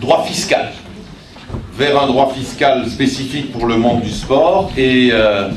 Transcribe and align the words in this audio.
droit 0.00 0.24
fiscal, 0.24 0.72
vers 1.76 2.02
un 2.02 2.06
droit 2.06 2.32
fiscal 2.34 2.88
spécifique 2.88 3.52
pour 3.52 3.66
le 3.66 3.76
monde 3.76 4.02
du 4.02 4.10
sport. 4.10 4.70
Et 4.76 5.10
euh, 5.12 5.48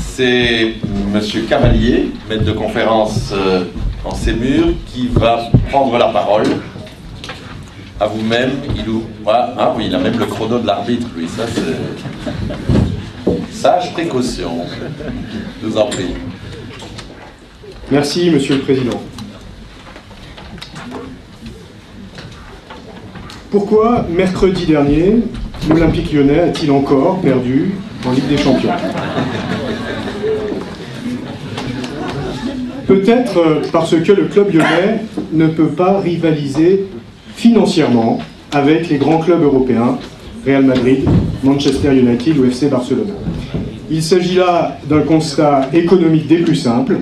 c'est 0.00 0.74
M. 1.14 1.20
Cavalier, 1.48 2.10
maître 2.28 2.44
de 2.44 2.52
conférence 2.52 3.32
euh, 3.32 3.64
en 4.04 4.14
Sémur, 4.14 4.74
qui 4.86 5.08
va 5.08 5.50
prendre 5.70 5.96
la 5.98 6.08
parole. 6.08 6.46
À 8.00 8.06
vous-même, 8.06 8.50
il 8.76 8.88
ou... 8.88 9.04
Ah, 9.26 9.72
oui, 9.76 9.84
il 9.86 9.94
a 9.94 9.98
même 9.98 10.18
le 10.18 10.26
chrono 10.26 10.58
de 10.58 10.66
l'arbitre, 10.66 11.06
lui. 11.16 11.28
Ça, 11.28 11.44
c'est... 11.46 13.32
Sage 13.52 13.92
précaution. 13.92 14.58
Je 15.62 15.66
vous 15.66 15.78
en 15.78 15.86
prie. 15.86 16.14
Merci, 17.90 18.30
Monsieur 18.30 18.56
le 18.56 18.62
Président. 18.62 19.00
Pourquoi, 23.54 24.04
mercredi 24.10 24.66
dernier, 24.66 25.18
l'Olympique 25.70 26.12
lyonnais 26.12 26.40
a-t-il 26.40 26.72
encore 26.72 27.20
perdu 27.20 27.70
en 28.04 28.10
Ligue 28.10 28.26
des 28.26 28.36
Champions? 28.36 28.72
Peut-être 32.88 33.38
euh, 33.38 33.62
parce 33.70 33.94
que 33.94 34.10
le 34.10 34.24
club 34.24 34.52
lyonnais 34.52 35.04
ne 35.32 35.46
peut 35.46 35.68
pas 35.68 36.00
rivaliser 36.00 36.86
financièrement 37.36 38.18
avec 38.50 38.88
les 38.88 38.96
grands 38.96 39.20
clubs 39.20 39.44
européens, 39.44 39.98
Real 40.44 40.64
Madrid, 40.64 41.08
Manchester 41.44 41.96
United 41.96 42.36
ou 42.36 42.46
FC 42.46 42.66
Barcelone. 42.66 43.12
Il 43.88 44.02
s'agit 44.02 44.34
là 44.34 44.78
d'un 44.88 45.02
constat 45.02 45.68
économique 45.72 46.26
des 46.26 46.38
plus 46.38 46.56
simples, 46.56 46.96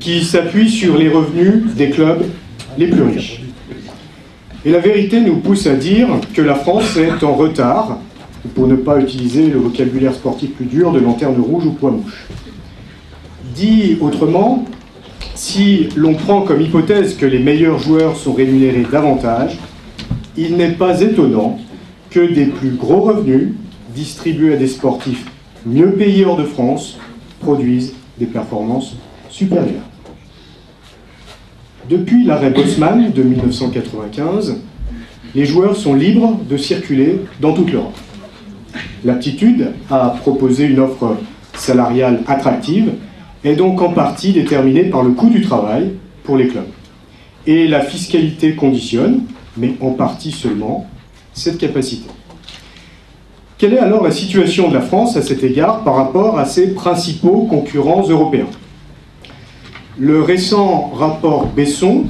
qui 0.00 0.24
s'appuie 0.24 0.70
sur 0.70 0.96
les 0.96 1.10
revenus 1.10 1.74
des 1.76 1.90
clubs 1.90 2.22
les 2.78 2.86
plus 2.86 3.02
riches. 3.02 3.42
Et 4.64 4.70
la 4.70 4.78
vérité 4.78 5.20
nous 5.20 5.36
pousse 5.36 5.66
à 5.66 5.74
dire 5.74 6.08
que 6.34 6.42
la 6.42 6.54
France 6.54 6.96
est 6.96 7.24
en 7.24 7.34
retard, 7.34 7.98
pour 8.54 8.66
ne 8.66 8.76
pas 8.76 9.00
utiliser 9.00 9.48
le 9.48 9.58
vocabulaire 9.58 10.14
sportif 10.14 10.52
plus 10.52 10.66
dur 10.66 10.92
de 10.92 11.00
lanterne 11.00 11.40
rouge 11.40 11.66
ou 11.66 11.70
poids 11.70 11.90
mouche. 11.90 12.26
Dit 13.54 13.98
autrement, 14.00 14.64
si 15.34 15.88
l'on 15.96 16.14
prend 16.14 16.42
comme 16.42 16.60
hypothèse 16.60 17.16
que 17.16 17.26
les 17.26 17.38
meilleurs 17.38 17.78
joueurs 17.78 18.16
sont 18.16 18.32
rémunérés 18.32 18.86
davantage, 18.90 19.58
il 20.36 20.56
n'est 20.56 20.72
pas 20.72 21.00
étonnant 21.00 21.58
que 22.10 22.20
des 22.20 22.46
plus 22.46 22.70
gros 22.70 23.00
revenus 23.00 23.54
distribués 23.94 24.54
à 24.54 24.56
des 24.56 24.68
sportifs 24.68 25.26
mieux 25.66 25.92
payés 25.92 26.24
hors 26.24 26.36
de 26.36 26.44
France 26.44 26.98
produisent 27.40 27.94
des 28.18 28.26
performances 28.26 28.96
supérieures. 29.28 29.91
Depuis 31.90 32.24
l'arrêt 32.24 32.50
Bosman 32.50 33.10
de 33.10 33.22
1995, 33.24 34.56
les 35.34 35.44
joueurs 35.44 35.74
sont 35.74 35.94
libres 35.94 36.38
de 36.48 36.56
circuler 36.56 37.20
dans 37.40 37.52
toute 37.54 37.72
l'Europe. 37.72 37.96
L'aptitude 39.04 39.72
à 39.90 40.14
proposer 40.20 40.66
une 40.66 40.78
offre 40.78 41.16
salariale 41.54 42.20
attractive 42.28 42.92
est 43.44 43.56
donc 43.56 43.82
en 43.82 43.92
partie 43.92 44.32
déterminée 44.32 44.84
par 44.84 45.02
le 45.02 45.10
coût 45.10 45.28
du 45.28 45.42
travail 45.42 45.90
pour 46.22 46.36
les 46.36 46.46
clubs. 46.46 46.68
Et 47.48 47.66
la 47.66 47.80
fiscalité 47.80 48.54
conditionne, 48.54 49.22
mais 49.56 49.74
en 49.80 49.90
partie 49.90 50.30
seulement, 50.30 50.86
cette 51.32 51.58
capacité. 51.58 52.08
Quelle 53.58 53.74
est 53.74 53.78
alors 53.78 54.04
la 54.04 54.12
situation 54.12 54.68
de 54.68 54.74
la 54.74 54.82
France 54.82 55.16
à 55.16 55.22
cet 55.22 55.42
égard 55.42 55.82
par 55.82 55.96
rapport 55.96 56.38
à 56.38 56.44
ses 56.44 56.74
principaux 56.74 57.46
concurrents 57.50 58.08
européens? 58.08 58.46
Le 59.98 60.22
récent 60.22 60.90
rapport 60.94 61.46
Besson 61.46 62.06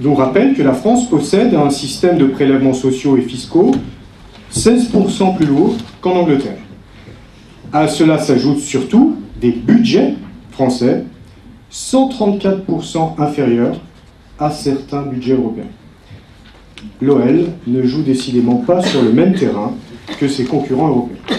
nous 0.00 0.14
rappelle 0.14 0.54
que 0.54 0.62
la 0.62 0.72
France 0.72 1.08
possède 1.08 1.54
un 1.54 1.70
système 1.70 2.18
de 2.18 2.26
prélèvements 2.26 2.74
sociaux 2.74 3.16
et 3.16 3.22
fiscaux 3.22 3.72
16% 4.52 5.36
plus 5.36 5.46
lourd 5.46 5.74
qu'en 6.00 6.12
Angleterre. 6.12 6.58
À 7.72 7.88
cela 7.88 8.18
s'ajoutent 8.18 8.60
surtout 8.60 9.16
des 9.40 9.50
budgets 9.50 10.14
français 10.52 11.04
134% 11.72 13.20
inférieurs 13.20 13.80
à 14.38 14.50
certains 14.50 15.02
budgets 15.02 15.34
européens. 15.34 15.64
L'OL 17.00 17.46
ne 17.66 17.82
joue 17.82 18.02
décidément 18.02 18.56
pas 18.56 18.80
sur 18.80 19.02
le 19.02 19.12
même 19.12 19.34
terrain 19.34 19.72
que 20.20 20.28
ses 20.28 20.44
concurrents 20.44 20.88
européens. 20.88 21.36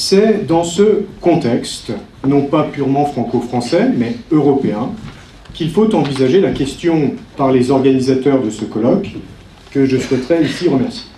C'est 0.00 0.46
dans 0.46 0.62
ce 0.62 1.06
contexte, 1.20 1.90
non 2.24 2.42
pas 2.42 2.62
purement 2.62 3.04
franco-français, 3.04 3.90
mais 3.96 4.14
européen, 4.30 4.90
qu'il 5.54 5.72
faut 5.72 5.92
envisager 5.92 6.40
la 6.40 6.52
question 6.52 7.14
par 7.36 7.50
les 7.50 7.72
organisateurs 7.72 8.40
de 8.40 8.48
ce 8.48 8.64
colloque 8.64 9.08
que 9.72 9.86
je 9.86 9.96
souhaiterais 9.96 10.44
ici 10.44 10.68
remercier. 10.68 11.08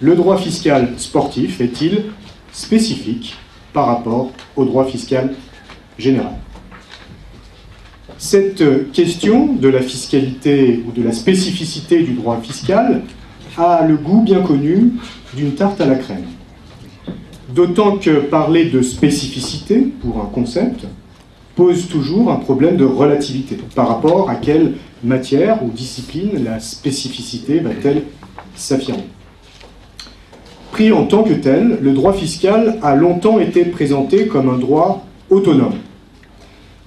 Le 0.00 0.14
droit 0.14 0.36
fiscal 0.36 0.90
sportif 0.96 1.60
est-il 1.60 2.04
spécifique 2.52 3.34
par 3.72 3.86
rapport 3.86 4.30
au 4.54 4.64
droit 4.64 4.84
fiscal 4.84 5.34
général? 5.98 6.34
Cette 8.16 8.92
question 8.92 9.54
de 9.54 9.66
la 9.66 9.82
fiscalité 9.82 10.84
ou 10.86 10.92
de 10.92 11.02
la 11.02 11.10
spécificité 11.10 12.04
du 12.04 12.12
droit 12.12 12.40
fiscal 12.40 13.02
a 13.58 13.84
le 13.84 13.96
goût 13.96 14.22
bien 14.22 14.40
connu 14.40 14.92
d'une 15.34 15.56
tarte 15.56 15.80
à 15.80 15.86
la 15.86 15.96
crème. 15.96 16.26
D'autant 17.54 17.96
que 17.96 18.20
parler 18.20 18.66
de 18.66 18.80
spécificité 18.80 19.78
pour 20.00 20.20
un 20.22 20.26
concept 20.26 20.86
pose 21.56 21.88
toujours 21.88 22.30
un 22.30 22.36
problème 22.36 22.76
de 22.76 22.84
relativité. 22.84 23.58
Par 23.74 23.88
rapport 23.88 24.30
à 24.30 24.36
quelle 24.36 24.74
matière 25.02 25.64
ou 25.64 25.70
discipline 25.70 26.44
la 26.44 26.60
spécificité 26.60 27.58
va-t-elle 27.58 28.04
s'affirmer 28.54 29.06
Pris 30.70 30.92
en 30.92 31.06
tant 31.06 31.24
que 31.24 31.32
tel, 31.32 31.78
le 31.82 31.92
droit 31.92 32.12
fiscal 32.12 32.78
a 32.82 32.94
longtemps 32.94 33.40
été 33.40 33.64
présenté 33.64 34.28
comme 34.28 34.48
un 34.48 34.58
droit 34.58 35.04
autonome. 35.28 35.74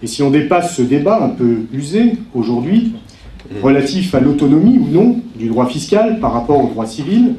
Et 0.02 0.07
si 0.07 0.23
on 0.23 0.29
dépasse 0.29 0.78
ce 0.78 0.81
débat 0.81 1.22
un 1.22 1.29
peu 1.29 1.63
usé 1.73 2.13
aujourd'hui, 2.34 2.94
relatif 3.62 4.16
à 4.16 4.22
l'autonomie 4.22 4.78
ou 4.78 4.88
non 4.88 5.18
du 5.35 5.50
droit 5.50 5.68
fiscal 5.68 6.19
par 6.22 6.31
rapport 6.31 6.63
au 6.63 6.69
droit 6.69 6.85
civil, 6.85 7.35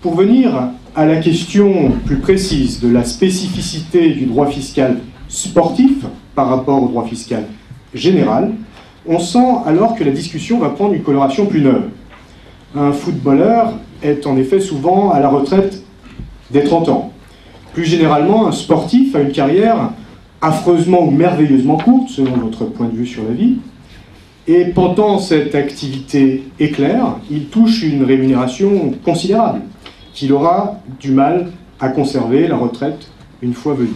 pour 0.00 0.14
venir 0.14 0.70
à 0.96 1.06
la 1.06 1.16
question 1.16 1.92
plus 2.06 2.18
précise 2.18 2.80
de 2.80 2.88
la 2.88 3.04
spécificité 3.04 4.10
du 4.10 4.26
droit 4.26 4.46
fiscal 4.46 4.98
sportif 5.28 6.04
par 6.34 6.48
rapport 6.48 6.82
au 6.82 6.88
droit 6.88 7.04
fiscal 7.04 7.44
général, 7.92 8.52
on 9.06 9.18
sent 9.18 9.56
alors 9.66 9.96
que 9.96 10.04
la 10.04 10.12
discussion 10.12 10.58
va 10.58 10.70
prendre 10.70 10.94
une 10.94 11.02
coloration 11.02 11.46
plus 11.46 11.60
neuve. 11.60 11.88
Un 12.76 12.92
footballeur 12.92 13.74
est 14.02 14.26
en 14.26 14.36
effet 14.36 14.60
souvent 14.60 15.10
à 15.10 15.20
la 15.20 15.28
retraite 15.28 15.82
dès 16.50 16.62
30 16.62 16.88
ans. 16.88 17.12
Plus 17.72 17.84
généralement, 17.84 18.46
un 18.46 18.52
sportif 18.52 19.16
a 19.16 19.20
une 19.20 19.32
carrière 19.32 19.90
affreusement 20.40 21.02
ou 21.04 21.10
merveilleusement 21.10 21.76
courte, 21.76 22.10
selon 22.10 22.36
notre 22.36 22.66
point 22.66 22.86
de 22.86 22.96
vue 22.96 23.06
sur 23.06 23.24
la 23.24 23.34
vie. 23.34 23.56
Et 24.46 24.66
pendant 24.66 25.18
cette 25.18 25.54
activité 25.54 26.44
éclair, 26.60 27.16
il 27.30 27.46
touche 27.46 27.82
une 27.82 28.04
rémunération 28.04 28.92
considérable 29.04 29.62
qu'il 30.14 30.32
aura 30.32 30.80
du 31.00 31.10
mal 31.10 31.52
à 31.80 31.88
conserver 31.88 32.46
la 32.48 32.56
retraite 32.56 33.08
une 33.42 33.52
fois 33.52 33.74
venu. 33.74 33.92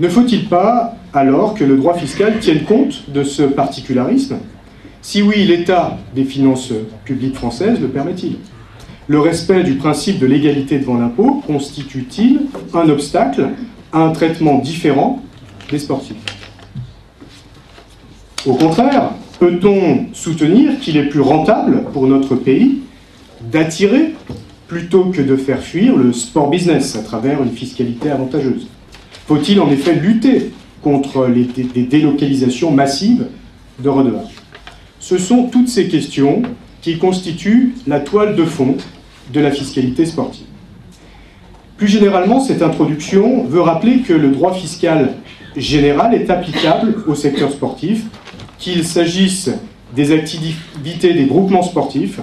Ne 0.00 0.08
faut-il 0.08 0.48
pas 0.48 0.96
alors 1.14 1.54
que 1.54 1.64
le 1.64 1.76
droit 1.76 1.94
fiscal 1.94 2.38
tienne 2.40 2.64
compte 2.64 3.10
de 3.10 3.24
ce 3.24 3.42
particularisme? 3.42 4.36
Si 5.00 5.22
oui, 5.22 5.44
l'état 5.44 5.96
des 6.14 6.24
finances 6.24 6.72
publiques 7.04 7.36
françaises 7.36 7.80
le 7.80 7.88
permet-il? 7.88 8.36
Le 9.06 9.20
respect 9.20 9.62
du 9.62 9.74
principe 9.74 10.18
de 10.18 10.26
l'égalité 10.26 10.78
devant 10.78 10.98
l'impôt 10.98 11.42
constitue-t-il 11.46 12.40
un 12.74 12.88
obstacle 12.90 13.48
à 13.92 14.00
un 14.00 14.10
traitement 14.10 14.58
différent 14.58 15.22
des 15.70 15.78
sportifs? 15.78 16.16
Au 18.46 18.54
contraire, 18.54 19.12
peut-on 19.40 20.06
soutenir 20.12 20.78
qu'il 20.80 20.96
est 20.96 21.08
plus 21.08 21.20
rentable 21.20 21.84
pour 21.92 22.06
notre 22.06 22.34
pays 22.34 22.80
d'attirer 23.40 24.14
plutôt 24.68 25.06
que 25.06 25.22
de 25.22 25.36
faire 25.36 25.60
fuir 25.60 25.96
le 25.96 26.12
sport 26.12 26.50
business 26.50 26.94
à 26.94 27.02
travers 27.02 27.42
une 27.42 27.50
fiscalité 27.50 28.10
avantageuse 28.10 28.68
Faut-il 29.26 29.60
en 29.60 29.70
effet 29.70 29.94
lutter 29.94 30.52
contre 30.82 31.26
les, 31.26 31.82
délocalisations 31.84 32.70
massives 32.70 33.26
de 33.80 33.88
redevables? 33.88 34.28
Ce 35.00 35.16
sont 35.16 35.44
toutes 35.44 35.68
ces 35.68 35.88
questions 35.88 36.42
qui 36.82 36.98
constituent 36.98 37.74
la 37.86 38.00
toile 38.00 38.36
de 38.36 38.44
fond 38.44 38.76
de 39.32 39.40
la 39.40 39.50
fiscalité 39.50 40.04
sportive. 40.04 40.46
Plus 41.78 41.88
généralement, 41.88 42.40
cette 42.40 42.62
introduction 42.62 43.44
veut 43.44 43.60
rappeler 43.60 44.00
que 44.00 44.12
le 44.12 44.28
droit 44.28 44.52
fiscal 44.52 45.14
général 45.56 46.14
est 46.14 46.28
applicable 46.28 47.04
au 47.06 47.14
secteur 47.14 47.50
sportif, 47.50 48.04
qu'il 48.58 48.84
s'agisse 48.84 49.50
des 49.96 50.12
activités 50.12 51.14
des 51.14 51.24
groupements 51.24 51.62
sportifs 51.62 52.20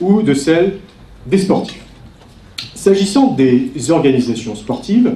ou 0.00 0.22
de 0.22 0.34
celles 0.34 0.78
des 1.26 1.38
sportifs. 1.38 1.84
S'agissant 2.74 3.32
des 3.32 3.90
organisations 3.90 4.54
sportives, 4.54 5.14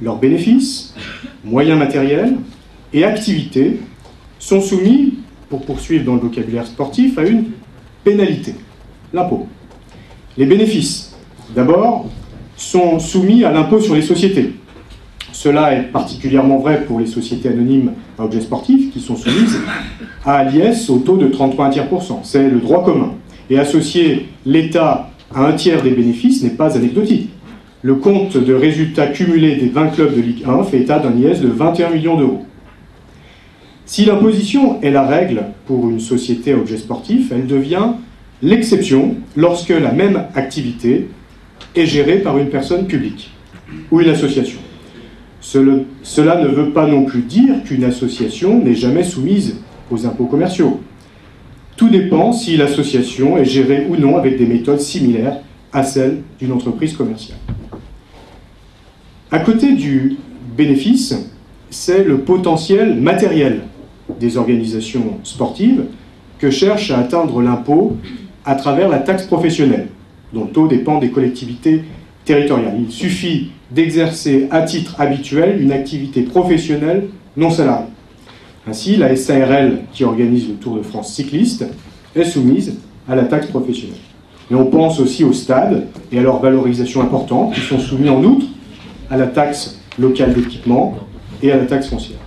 leurs 0.00 0.18
bénéfices, 0.18 0.94
moyens 1.44 1.78
matériels 1.78 2.36
et 2.92 3.04
activités 3.04 3.80
sont 4.38 4.60
soumis 4.60 5.14
pour 5.48 5.64
poursuivre 5.64 6.04
dans 6.04 6.14
le 6.14 6.20
vocabulaire 6.20 6.66
sportif, 6.66 7.18
à 7.18 7.22
une 7.22 7.44
pénalité, 8.04 8.54
l'impôt. 9.12 9.46
Les 10.36 10.46
bénéfices, 10.46 11.14
d'abord, 11.54 12.06
sont 12.56 12.98
soumis 12.98 13.44
à 13.44 13.52
l'impôt 13.52 13.80
sur 13.80 13.94
les 13.94 14.02
sociétés. 14.02 14.54
Cela 15.32 15.74
est 15.74 15.82
particulièrement 15.82 16.58
vrai 16.58 16.84
pour 16.84 16.98
les 16.98 17.06
sociétés 17.06 17.48
anonymes 17.48 17.92
à 18.18 18.24
objet 18.24 18.40
sportif 18.40 18.92
qui 18.92 19.00
sont 19.00 19.16
soumises 19.16 19.58
à 20.24 20.44
l'IS 20.44 20.88
au 20.88 20.98
taux 20.98 21.16
de 21.16 21.28
33,1%. 21.28 22.20
C'est 22.22 22.48
le 22.48 22.58
droit 22.58 22.82
commun. 22.82 23.12
Et 23.50 23.58
associer 23.58 24.28
l'État 24.44 25.10
à 25.34 25.46
un 25.46 25.52
tiers 25.52 25.82
des 25.82 25.90
bénéfices 25.90 26.42
n'est 26.42 26.50
pas 26.50 26.76
anecdotique. 26.76 27.30
Le 27.82 27.94
compte 27.94 28.36
de 28.36 28.54
résultats 28.54 29.06
cumulés 29.08 29.56
des 29.56 29.68
20 29.68 29.88
clubs 29.88 30.16
de 30.16 30.20
Ligue 30.20 30.44
1 30.46 30.64
fait 30.64 30.80
état 30.80 30.98
d'un 30.98 31.16
IS 31.16 31.40
de 31.40 31.48
21 31.48 31.90
millions 31.90 32.16
d'euros. 32.16 32.44
Si 33.84 34.04
l'imposition 34.04 34.82
est 34.82 34.90
la 34.90 35.06
règle 35.06 35.44
pour 35.66 35.88
une 35.88 36.00
société 36.00 36.52
à 36.52 36.56
objet 36.56 36.76
sportif, 36.76 37.30
elle 37.30 37.46
devient 37.46 37.90
l'exception 38.42 39.14
lorsque 39.36 39.68
la 39.68 39.92
même 39.92 40.24
activité 40.34 41.08
est 41.76 41.86
gérée 41.86 42.18
par 42.18 42.38
une 42.38 42.48
personne 42.48 42.86
publique 42.86 43.30
ou 43.92 44.00
une 44.00 44.08
association. 44.08 44.58
Cela 45.40 46.42
ne 46.42 46.48
veut 46.48 46.70
pas 46.70 46.88
non 46.88 47.04
plus 47.04 47.22
dire 47.22 47.62
qu'une 47.64 47.84
association 47.84 48.62
n'est 48.62 48.74
jamais 48.74 49.04
soumise 49.04 49.60
aux 49.90 50.04
impôts 50.04 50.26
commerciaux. 50.26 50.80
Tout 51.76 51.90
dépend 51.90 52.32
si 52.32 52.56
l'association 52.56 53.36
est 53.36 53.44
gérée 53.44 53.86
ou 53.88 53.96
non 53.96 54.16
avec 54.16 54.38
des 54.38 54.46
méthodes 54.46 54.80
similaires 54.80 55.40
à 55.72 55.82
celles 55.82 56.22
d'une 56.40 56.52
entreprise 56.52 56.94
commerciale. 56.96 57.38
À 59.30 59.40
côté 59.40 59.74
du 59.74 60.16
bénéfice, 60.56 61.14
c'est 61.68 62.02
le 62.02 62.20
potentiel 62.20 62.94
matériel 62.94 63.62
des 64.18 64.38
organisations 64.38 65.18
sportives 65.22 65.84
que 66.38 66.50
cherche 66.50 66.90
à 66.90 66.98
atteindre 66.98 67.42
l'impôt 67.42 67.96
à 68.46 68.54
travers 68.54 68.88
la 68.88 69.00
taxe 69.00 69.24
professionnelle, 69.24 69.88
dont 70.32 70.44
le 70.44 70.50
taux 70.50 70.68
dépend 70.68 70.98
des 70.98 71.10
collectivités 71.10 71.82
territoriales. 72.24 72.76
Il 72.80 72.90
suffit 72.90 73.50
d'exercer 73.70 74.46
à 74.50 74.62
titre 74.62 74.98
habituel 74.98 75.60
une 75.60 75.72
activité 75.72 76.22
professionnelle 76.22 77.08
non 77.36 77.50
salariée. 77.50 77.95
Ainsi, 78.68 78.96
la 78.96 79.14
SARL, 79.14 79.78
qui 79.92 80.02
organise 80.02 80.48
le 80.48 80.54
Tour 80.54 80.76
de 80.76 80.82
France 80.82 81.14
cycliste, 81.14 81.64
est 82.16 82.24
soumise 82.24 82.74
à 83.08 83.14
la 83.14 83.24
taxe 83.24 83.46
professionnelle. 83.46 83.98
Et 84.50 84.54
on 84.54 84.66
pense 84.66 84.98
aussi 84.98 85.22
aux 85.22 85.32
stades 85.32 85.86
et 86.10 86.18
à 86.18 86.22
leur 86.22 86.40
valorisation 86.40 87.00
importante, 87.00 87.54
qui 87.54 87.60
sont 87.60 87.78
soumis 87.78 88.08
en 88.08 88.22
outre 88.24 88.46
à 89.08 89.16
la 89.16 89.28
taxe 89.28 89.78
locale 89.98 90.34
d'équipement 90.34 90.96
et 91.42 91.52
à 91.52 91.56
la 91.56 91.64
taxe 91.64 91.88
foncière. 91.88 92.18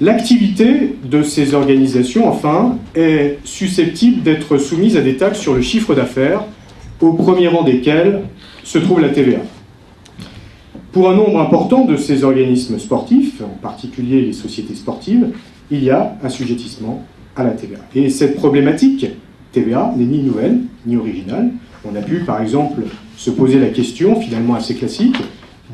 L'activité 0.00 0.96
de 1.04 1.22
ces 1.22 1.54
organisations, 1.54 2.28
enfin, 2.28 2.76
est 2.94 3.38
susceptible 3.44 4.22
d'être 4.22 4.58
soumise 4.58 4.96
à 4.96 5.00
des 5.00 5.16
taxes 5.16 5.40
sur 5.40 5.54
le 5.54 5.62
chiffre 5.62 5.94
d'affaires, 5.94 6.42
au 7.00 7.12
premier 7.12 7.48
rang 7.48 7.62
desquelles 7.62 8.22
se 8.64 8.78
trouve 8.78 9.00
la 9.00 9.08
TVA. 9.08 9.38
Pour 10.96 11.10
un 11.10 11.14
nombre 11.14 11.38
important 11.40 11.84
de 11.84 11.94
ces 11.98 12.24
organismes 12.24 12.78
sportifs, 12.78 13.42
en 13.42 13.60
particulier 13.60 14.22
les 14.22 14.32
sociétés 14.32 14.74
sportives, 14.74 15.28
il 15.70 15.84
y 15.84 15.90
a 15.90 16.16
assujettissement 16.24 17.02
à 17.36 17.44
la 17.44 17.50
TVA. 17.50 17.80
Et 17.94 18.08
cette 18.08 18.36
problématique 18.36 19.06
TVA 19.52 19.92
n'est 19.94 20.06
ni 20.06 20.22
nouvelle 20.22 20.60
ni 20.86 20.96
originale. 20.96 21.50
On 21.84 21.94
a 21.96 22.00
pu, 22.00 22.20
par 22.20 22.40
exemple, 22.40 22.80
se 23.18 23.28
poser 23.28 23.60
la 23.60 23.66
question, 23.66 24.18
finalement 24.18 24.54
assez 24.54 24.74
classique, 24.74 25.18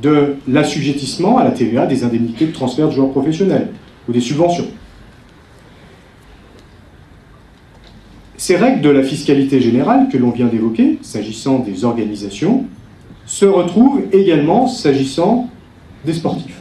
de 0.03 0.35
l'assujettissement 0.49 1.39
à 1.39 1.45
la 1.45 1.53
TVA 1.53 1.87
des 1.87 2.03
indemnités 2.03 2.47
de 2.47 2.53
transfert 2.53 2.89
de 2.89 2.95
joueurs 2.95 3.13
professionnels 3.13 3.69
ou 4.09 4.13
des 4.13 4.21
subventions. 4.21 4.67
Ces 8.37 8.57
règles 8.57 8.81
de 8.81 8.91
la 8.91 9.05
fiscalité 9.05 9.61
générale 9.61 10.09
que 10.11 10.19
l'on 10.19 10.31
vient 10.31 10.49
d'évoquer, 10.49 10.99
s'agissant 11.01 11.61
des 11.61 11.85
organisations, 11.85 12.67
se 13.33 13.47
retrouvent 13.47 14.03
également 14.13 14.67
s'agissant 14.67 15.49
des 16.05 16.13
sportifs. 16.13 16.61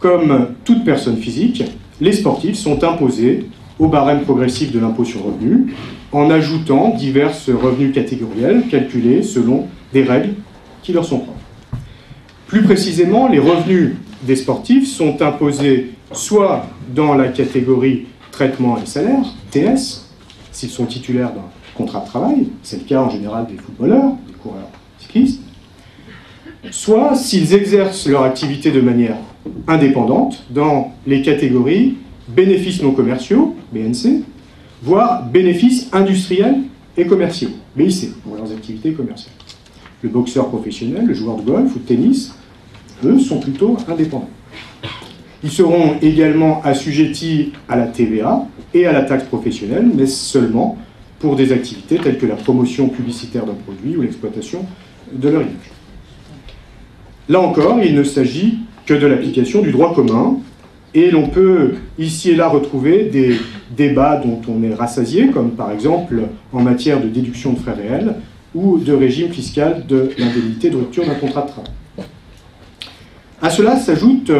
Comme 0.00 0.56
toute 0.64 0.84
personne 0.84 1.16
physique, 1.16 1.62
les 2.00 2.10
sportifs 2.10 2.56
sont 2.56 2.82
imposés 2.82 3.46
au 3.78 3.86
barème 3.86 4.22
progressif 4.22 4.72
de 4.72 4.80
l'impôt 4.80 5.04
sur 5.04 5.20
le 5.20 5.26
revenu 5.26 5.74
en 6.10 6.30
ajoutant 6.30 6.88
divers 6.88 7.30
revenus 7.46 7.94
catégoriels 7.94 8.66
calculés 8.68 9.22
selon 9.22 9.68
des 9.92 10.02
règles 10.02 10.34
qui 10.82 10.92
leur 10.92 11.04
sont 11.04 11.18
propres. 11.18 11.38
Plus 12.48 12.64
précisément, 12.64 13.28
les 13.28 13.38
revenus 13.38 13.92
des 14.24 14.34
sportifs 14.34 14.88
sont 14.88 15.22
imposés 15.22 15.92
soit 16.10 16.66
dans 16.92 17.14
la 17.14 17.28
catégorie 17.28 18.06
traitement 18.32 18.78
et 18.82 18.86
salaire, 18.86 19.26
TS, 19.52 20.10
s'ils 20.50 20.70
sont 20.70 20.86
titulaires 20.86 21.32
d'un 21.32 21.48
contrat 21.76 22.00
de 22.00 22.06
travail, 22.06 22.48
c'est 22.64 22.78
le 22.78 22.84
cas 22.84 23.00
en 23.00 23.10
général 23.10 23.46
des 23.46 23.58
footballeurs, 23.58 24.10
des 24.26 24.34
coureurs 24.42 24.68
cyclistes, 24.98 25.40
soit 26.70 27.16
s'ils 27.16 27.54
exercent 27.54 28.06
leur 28.06 28.22
activité 28.22 28.70
de 28.70 28.80
manière 28.80 29.16
indépendante 29.66 30.44
dans 30.50 30.92
les 31.06 31.22
catégories 31.22 31.96
bénéfices 32.28 32.82
non 32.82 32.92
commerciaux, 32.92 33.56
BNC, 33.72 34.22
voire 34.82 35.26
bénéfices 35.26 35.88
industriels 35.92 36.56
et 36.96 37.06
commerciaux, 37.06 37.50
BIC, 37.76 38.20
pour 38.22 38.36
leurs 38.36 38.52
activités 38.52 38.92
commerciales. 38.92 39.34
Le 40.02 40.08
boxeur 40.08 40.48
professionnel, 40.48 41.06
le 41.06 41.14
joueur 41.14 41.36
de 41.36 41.42
golf 41.42 41.74
ou 41.74 41.78
de 41.78 41.84
tennis, 41.84 42.34
eux, 43.04 43.18
sont 43.18 43.40
plutôt 43.40 43.76
indépendants. 43.88 44.28
Ils 45.44 45.50
seront 45.50 45.96
également 46.00 46.62
assujettis 46.62 47.52
à 47.68 47.76
la 47.76 47.86
TVA 47.86 48.46
et 48.74 48.86
à 48.86 48.92
la 48.92 49.02
taxe 49.02 49.24
professionnelle, 49.24 49.90
mais 49.92 50.06
seulement 50.06 50.78
pour 51.18 51.34
des 51.34 51.52
activités 51.52 51.98
telles 51.98 52.18
que 52.18 52.26
la 52.26 52.36
promotion 52.36 52.88
publicitaire 52.88 53.46
d'un 53.46 53.54
produit 53.54 53.96
ou 53.96 54.02
l'exploitation 54.02 54.64
de 55.12 55.28
leur 55.28 55.42
image. 55.42 55.71
Là 57.28 57.40
encore, 57.40 57.78
il 57.82 57.94
ne 57.94 58.04
s'agit 58.04 58.58
que 58.86 58.94
de 58.94 59.06
l'application 59.06 59.62
du 59.62 59.70
droit 59.70 59.94
commun, 59.94 60.38
et 60.94 61.10
l'on 61.10 61.28
peut 61.28 61.74
ici 61.98 62.30
et 62.30 62.34
là 62.34 62.48
retrouver 62.48 63.04
des 63.04 63.36
débats 63.70 64.20
dont 64.22 64.40
on 64.48 64.62
est 64.62 64.74
rassasié, 64.74 65.28
comme 65.28 65.52
par 65.52 65.70
exemple 65.70 66.22
en 66.52 66.60
matière 66.60 67.00
de 67.00 67.08
déduction 67.08 67.52
de 67.54 67.58
frais 67.58 67.72
réels 67.72 68.16
ou 68.54 68.78
de 68.78 68.92
régime 68.92 69.30
fiscal 69.30 69.86
de 69.86 70.10
l'indemnité 70.18 70.68
de 70.68 70.76
rupture 70.76 71.06
d'un 71.06 71.14
contrat 71.14 71.42
de 71.42 71.48
travail. 71.48 71.70
À 73.40 73.50
cela 73.50 73.76
s'ajoutent 73.76 74.32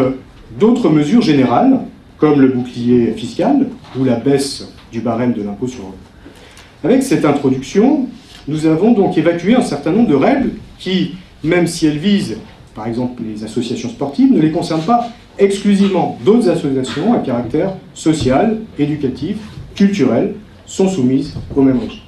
d'autres 0.61 0.91
mesures 0.91 1.23
générales, 1.23 1.81
comme 2.19 2.41
le 2.41 2.49
bouclier 2.49 3.13
fiscal 3.13 3.69
ou 3.99 4.05
la 4.05 4.17
baisse 4.17 4.69
du 4.93 5.01
barème 5.01 5.33
de 5.33 5.43
l'impôt 5.43 5.67
sur 5.67 5.83
le. 5.85 6.89
Avec 6.89 7.03
cette 7.03 7.25
introduction, 7.25 8.09
nous 8.47 8.67
avons 8.67 8.93
donc 8.93 9.17
évacué 9.17 9.55
un 9.55 9.63
certain 9.63 9.93
nombre 9.93 10.09
de 10.09 10.15
règles 10.15 10.51
qui, 10.79 11.13
même 11.43 11.67
si 11.67 11.87
elles 11.87 11.99
visent 11.99 12.37
par 12.75 12.87
exemple 12.87 13.23
les 13.23 13.45
associations 13.45 13.89
sportives, 13.89 14.33
ne 14.33 14.41
les 14.41 14.51
concernent 14.51 14.83
pas 14.83 15.09
exclusivement. 15.39 16.19
D'autres 16.25 16.49
associations 16.49 17.13
à 17.15 17.19
caractère 17.19 17.75
social, 17.95 18.59
éducatif, 18.79 19.37
culturel 19.75 20.35
sont 20.67 20.89
soumises 20.89 21.35
au 21.55 21.63
même 21.63 21.79
régime. 21.79 22.01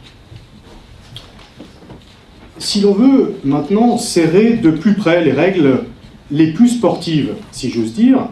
Si 2.58 2.80
l'on 2.80 2.92
veut 2.92 3.34
maintenant 3.44 3.98
serrer 3.98 4.54
de 4.54 4.70
plus 4.70 4.94
près 4.94 5.24
les 5.24 5.32
règles 5.32 5.80
les 6.30 6.52
plus 6.52 6.68
sportives, 6.68 7.34
si 7.52 7.70
j'ose 7.70 7.92
dire, 7.92 8.28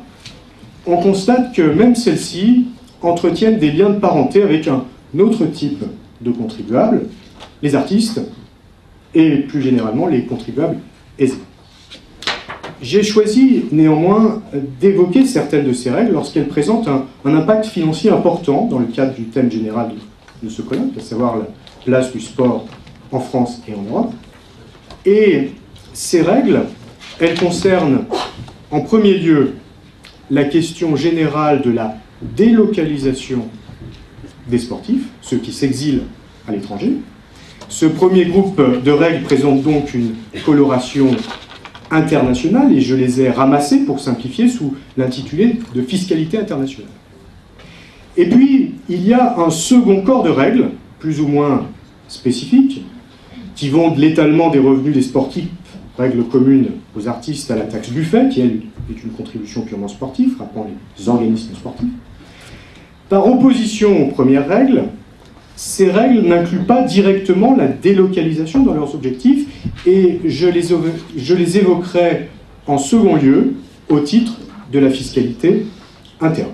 on 0.87 0.97
constate 0.97 1.55
que 1.55 1.63
même 1.63 1.95
celles-ci 1.95 2.67
entretiennent 3.03 3.59
des 3.59 3.71
liens 3.73 3.91
de 3.91 3.99
parenté 3.99 4.43
avec 4.43 4.69
un 4.69 4.85
autre 5.19 5.45
type 5.47 5.85
de 6.21 6.31
contribuables, 6.31 7.03
les 7.63 7.75
artistes, 7.75 8.21
et 9.15 9.37
plus 9.39 9.61
généralement 9.61 10.07
les 10.07 10.25
contribuables 10.25 10.79
aisés. 11.19 11.35
J'ai 12.83 13.05
choisi 13.05 13.67
néanmoins 13.71 14.43
d'évoquer 14.81 15.25
certaines 15.25 15.65
de 15.65 15.73
ces 15.73 15.89
règles 15.89 16.15
lorsqu'elles 16.15 16.49
présentent 16.49 16.89
un, 16.89 17.07
impact 17.25 17.67
financier 17.67 18.11
important 18.11 18.67
dans 18.67 18.81
le 18.81 18.87
cadre 18.87 19.15
du 19.15 19.23
thème 19.27 19.53
général 19.53 19.93
de, 20.43 20.49
ce 20.49 20.63
colloque, 20.63 20.97
à 20.99 21.01
savoir 21.01 21.37
la 21.37 21.47
place 21.85 22.11
du 22.11 22.21
sport 22.21 22.67
en 23.13 23.21
France 23.21 23.63
et 23.69 23.75
en 23.75 23.83
Europe. 23.83 24.13
Et 25.07 25.51
ces 25.93 26.23
règles, 26.23 26.63
elles 27.21 27.39
concernent 27.39 28.05
en 28.73 28.81
premier 28.81 29.17
lieu 29.17 29.53
la 30.29 30.45
question 30.45 30.97
générale 30.97 31.63
de 31.63 31.71
la 31.71 31.99
délocalisation 32.21 33.47
des 34.49 34.59
sportifs, 34.59 35.05
ceux 35.21 35.37
qui 35.37 35.53
s'exilent 35.53 36.03
à 36.49 36.53
l'étranger. 36.53 36.95
Ce 37.69 37.87
premier 37.87 38.25
groupe 38.25 38.61
de 38.83 38.91
règles 38.91 39.23
présente 39.23 39.63
donc 39.63 39.95
une 39.95 40.15
coloration 40.45 41.11
internationales 41.93 42.73
et 42.73 42.81
je 42.81 42.97
les 42.97 43.21
ai 43.21 43.31
ramassées 43.31 43.85
pour 43.85 44.01
simplifier 44.01 44.49
sous 44.49 44.75
l'intitulé 44.97 45.59
de 45.75 45.83
fiscalité 45.83 46.39
internationale. 46.39 46.91
Et 48.17 48.27
puis, 48.29 48.75
il 48.89 49.07
y 49.07 49.15
a 49.15 49.39
un 49.39 49.51
second 49.51 50.03
corps 50.03 50.23
de 50.23 50.31
règles, 50.31 50.71
plus 50.99 51.21
ou 51.21 51.29
moins 51.29 51.67
spécifiques, 52.09 52.85
qui 53.55 53.69
vont 53.69 53.91
de 53.91 54.01
l'étalement 54.01 54.51
des 54.51 54.59
revenus 54.59 54.95
des 54.95 55.03
sportifs 55.03 55.49
règle 55.99 56.25
commune 56.25 56.71
aux 56.97 57.07
artistes 57.07 57.51
à 57.51 57.57
la 57.57 57.63
taxe 57.63 57.91
Buffet, 57.91 58.29
qui 58.31 58.41
elle 58.41 58.61
est 58.91 59.05
une 59.05 59.11
contribution 59.11 59.63
purement 59.63 59.89
sportive, 59.89 60.35
frappant 60.37 60.67
les 60.99 61.09
organismes 61.09 61.55
sportifs. 61.55 61.89
Par 63.09 63.27
opposition 63.27 64.09
aux 64.09 64.11
premières 64.11 64.49
règles, 64.49 64.85
ces 65.57 65.91
règles 65.91 66.27
n'incluent 66.27 66.67
pas 66.67 66.83
directement 66.83 67.55
la 67.55 67.69
délocalisation 67.69 68.63
dans 68.63 68.75
leurs 68.75 68.95
objectifs 68.95 69.47
et 69.87 70.21
je 70.25 70.49
les, 70.49 70.69
je 71.17 71.35
les 71.35 71.59
évoquerai 71.59 72.29
en 72.67 72.79
second 72.79 73.17
lieu 73.17 73.55
au 73.89 74.01
titre 74.01 74.39
de 74.73 74.79
la 74.79 74.91
fiscalité 74.91 75.67
interne. 76.21 76.53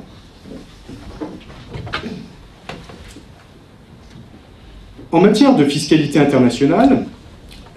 En 5.11 5.21
matière 5.21 5.57
de 5.57 5.65
fiscalité 5.65 6.19
internationale, 6.19 7.07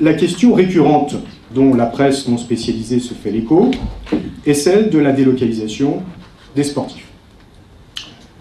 la 0.01 0.13
question 0.13 0.53
récurrente 0.53 1.15
dont 1.53 1.73
la 1.73 1.85
presse 1.85 2.27
non 2.27 2.37
spécialisée 2.37 2.99
se 2.99 3.13
fait 3.13 3.31
l'écho 3.31 3.71
est 4.45 4.53
celle 4.53 4.89
de 4.89 4.99
la 4.99 5.11
délocalisation 5.11 6.01
des 6.55 6.63
sportifs. 6.63 7.07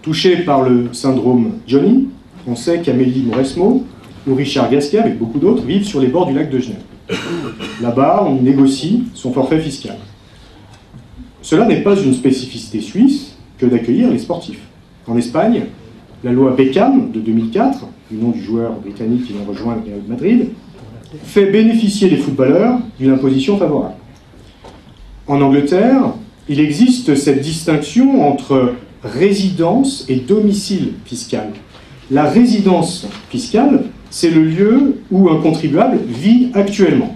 Touché 0.01 0.37
par 0.37 0.63
le 0.63 0.93
syndrome 0.93 1.59
Johnny, 1.67 2.09
on 2.47 2.55
sait 2.55 2.79
qu'Amélie 2.81 3.23
Mauresmo 3.23 3.85
ou 4.27 4.35
Richard 4.35 4.69
Gasquet, 4.69 4.99
avec 4.99 5.17
beaucoup 5.17 5.39
d'autres, 5.39 5.63
vivent 5.63 5.85
sur 5.85 5.99
les 5.99 6.07
bords 6.07 6.27
du 6.27 6.33
lac 6.33 6.49
de 6.49 6.59
Genève. 6.59 6.81
Là-bas, 7.81 8.25
on 8.27 8.41
négocie 8.41 9.03
son 9.13 9.33
forfait 9.33 9.59
fiscal. 9.59 9.97
Cela 11.41 11.65
n'est 11.65 11.81
pas 11.81 11.99
une 11.99 12.13
spécificité 12.13 12.81
suisse 12.81 13.35
que 13.57 13.65
d'accueillir 13.65 14.09
les 14.09 14.19
sportifs. 14.19 14.61
En 15.07 15.17
Espagne, 15.17 15.65
la 16.23 16.31
loi 16.31 16.51
Beckham 16.55 17.11
de 17.11 17.19
2004, 17.19 17.87
du 18.11 18.17
nom 18.17 18.29
du 18.29 18.41
joueur 18.41 18.73
britannique 18.73 19.25
qui 19.25 19.33
vient 19.33 19.45
rejoindre 19.47 19.81
le 19.85 19.93
Real 19.93 20.03
Madrid, 20.07 20.49
fait 21.23 21.47
bénéficier 21.47 22.09
les 22.09 22.17
footballeurs 22.17 22.79
d'une 22.99 23.11
imposition 23.11 23.57
favorable. 23.57 23.95
En 25.27 25.41
Angleterre, 25.41 26.13
il 26.47 26.59
existe 26.59 27.15
cette 27.15 27.41
distinction 27.41 28.27
entre 28.27 28.73
résidence 29.03 30.05
et 30.09 30.17
domicile 30.17 30.93
fiscal. 31.05 31.51
La 32.11 32.25
résidence 32.25 33.07
fiscale, 33.29 33.83
c'est 34.09 34.31
le 34.31 34.43
lieu 34.43 35.01
où 35.11 35.29
un 35.29 35.37
contribuable 35.37 35.97
vit 36.05 36.49
actuellement. 36.53 37.15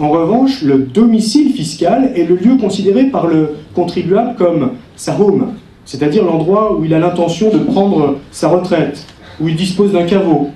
En 0.00 0.08
revanche, 0.10 0.62
le 0.62 0.78
domicile 0.78 1.52
fiscal 1.52 2.10
est 2.16 2.24
le 2.24 2.34
lieu 2.34 2.56
considéré 2.56 3.04
par 3.04 3.28
le 3.28 3.50
contribuable 3.76 4.34
comme 4.36 4.72
sa 4.96 5.16
home, 5.20 5.52
c'est-à-dire 5.84 6.24
l'endroit 6.24 6.76
où 6.76 6.84
il 6.84 6.92
a 6.94 6.98
l'intention 6.98 7.48
de 7.48 7.58
prendre 7.58 8.18
sa 8.32 8.48
retraite, 8.48 9.06
où 9.40 9.46
il 9.46 9.54
dispose 9.54 9.92
d'un 9.92 10.04
caveau. 10.04 10.50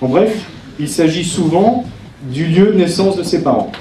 En 0.00 0.06
bref, 0.06 0.48
il 0.78 0.88
s'agit 0.88 1.24
souvent 1.24 1.84
du 2.32 2.46
lieu 2.46 2.66
de 2.66 2.78
naissance 2.78 3.16
de 3.16 3.24
ses 3.24 3.42
parents. 3.42 3.72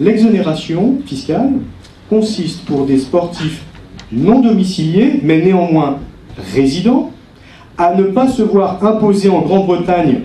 L'exonération 0.00 0.96
fiscale 1.04 1.50
consiste 2.08 2.64
pour 2.64 2.86
des 2.86 2.98
sportifs 2.98 3.62
non 4.10 4.40
domiciliés, 4.40 5.20
mais 5.22 5.42
néanmoins 5.42 5.98
résidents, 6.54 7.10
à 7.78 7.94
ne 7.94 8.04
pas 8.04 8.28
se 8.28 8.42
voir 8.42 8.84
imposer 8.84 9.28
en 9.28 9.42
Grande-Bretagne, 9.42 10.20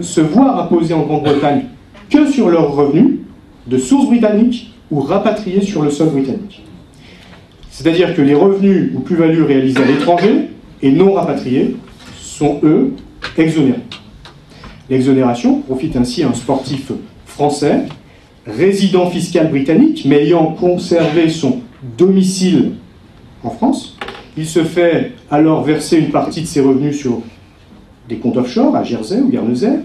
se 0.00 0.20
voir 0.20 0.60
imposer 0.60 0.94
en 0.94 1.02
Grande-Bretagne 1.02 1.64
que 2.08 2.30
sur 2.30 2.48
leurs 2.48 2.74
revenus 2.74 3.20
de 3.66 3.78
source 3.78 4.06
britannique 4.06 4.74
ou 4.90 5.00
rapatriés 5.00 5.62
sur 5.62 5.82
le 5.82 5.90
sol 5.90 6.10
britannique. 6.10 6.62
C'est-à-dire 7.70 8.14
que 8.14 8.22
les 8.22 8.34
revenus 8.34 8.92
ou 8.94 9.00
plus-values 9.00 9.42
réalisés 9.42 9.82
à 9.82 9.86
l'étranger 9.86 10.50
et 10.82 10.90
non 10.90 11.14
rapatriés 11.14 11.76
sont, 12.20 12.60
eux, 12.62 12.92
exonérés. 13.38 13.80
L'exonération 14.90 15.60
profite 15.60 15.96
ainsi 15.96 16.22
à 16.22 16.28
un 16.28 16.34
sportif 16.34 16.92
français, 17.24 17.84
résident 18.46 19.08
fiscal 19.08 19.48
britannique, 19.48 20.04
mais 20.06 20.24
ayant 20.24 20.46
conservé 20.52 21.30
son 21.30 21.60
domicile 21.96 22.72
en 23.42 23.50
France. 23.50 23.96
Il 24.36 24.46
se 24.46 24.64
fait 24.64 25.12
alors 25.30 25.62
verser 25.62 25.98
une 25.98 26.10
partie 26.10 26.40
de 26.40 26.46
ses 26.46 26.60
revenus 26.60 26.98
sur 26.98 27.20
des 28.08 28.16
comptes 28.16 28.38
offshore 28.38 28.74
à 28.74 28.82
Jersey 28.82 29.20
ou 29.20 29.28
Guernesey. 29.28 29.80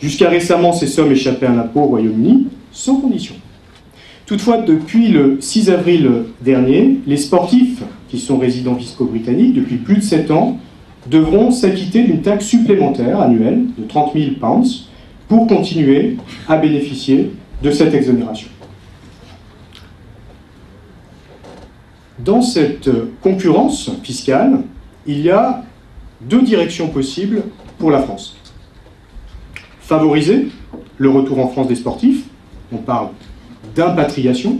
Jusqu'à 0.00 0.28
récemment, 0.28 0.72
ces 0.72 0.86
sommes 0.86 1.12
échappaient 1.12 1.46
à 1.46 1.54
l'impôt 1.54 1.80
au 1.82 1.86
Royaume-Uni 1.86 2.48
sans 2.72 2.96
condition. 2.96 3.34
Toutefois, 4.26 4.58
depuis 4.58 5.08
le 5.08 5.38
6 5.40 5.70
avril 5.70 6.10
dernier, 6.42 6.98
les 7.06 7.16
sportifs 7.16 7.82
qui 8.08 8.18
sont 8.18 8.38
résidents 8.38 8.74
fiscaux 8.74 9.06
britanniques 9.06 9.54
depuis 9.54 9.76
plus 9.76 9.96
de 9.96 10.02
7 10.02 10.30
ans 10.30 10.58
devront 11.08 11.50
s'acquitter 11.50 12.02
d'une 12.02 12.20
taxe 12.20 12.44
supplémentaire 12.44 13.20
annuelle 13.20 13.64
de 13.78 13.84
30 13.84 14.12
000 14.14 14.32
pounds 14.40 14.88
pour 15.28 15.46
continuer 15.46 16.16
à 16.48 16.56
bénéficier 16.56 17.30
de 17.62 17.70
cette 17.70 17.94
exonération. 17.94 18.48
Dans 22.18 22.42
cette 22.42 22.90
concurrence 23.22 23.90
fiscale, 24.02 24.62
il 25.06 25.20
y 25.20 25.30
a 25.30 25.62
deux 26.20 26.42
directions 26.42 26.88
possibles 26.88 27.42
pour 27.78 27.90
la 27.90 28.02
France. 28.02 28.36
Favoriser 29.80 30.48
le 30.98 31.10
retour 31.10 31.38
en 31.38 31.48
France 31.48 31.68
des 31.68 31.76
sportifs, 31.76 32.24
on 32.72 32.78
parle 32.78 33.10
d'impatriation, 33.74 34.58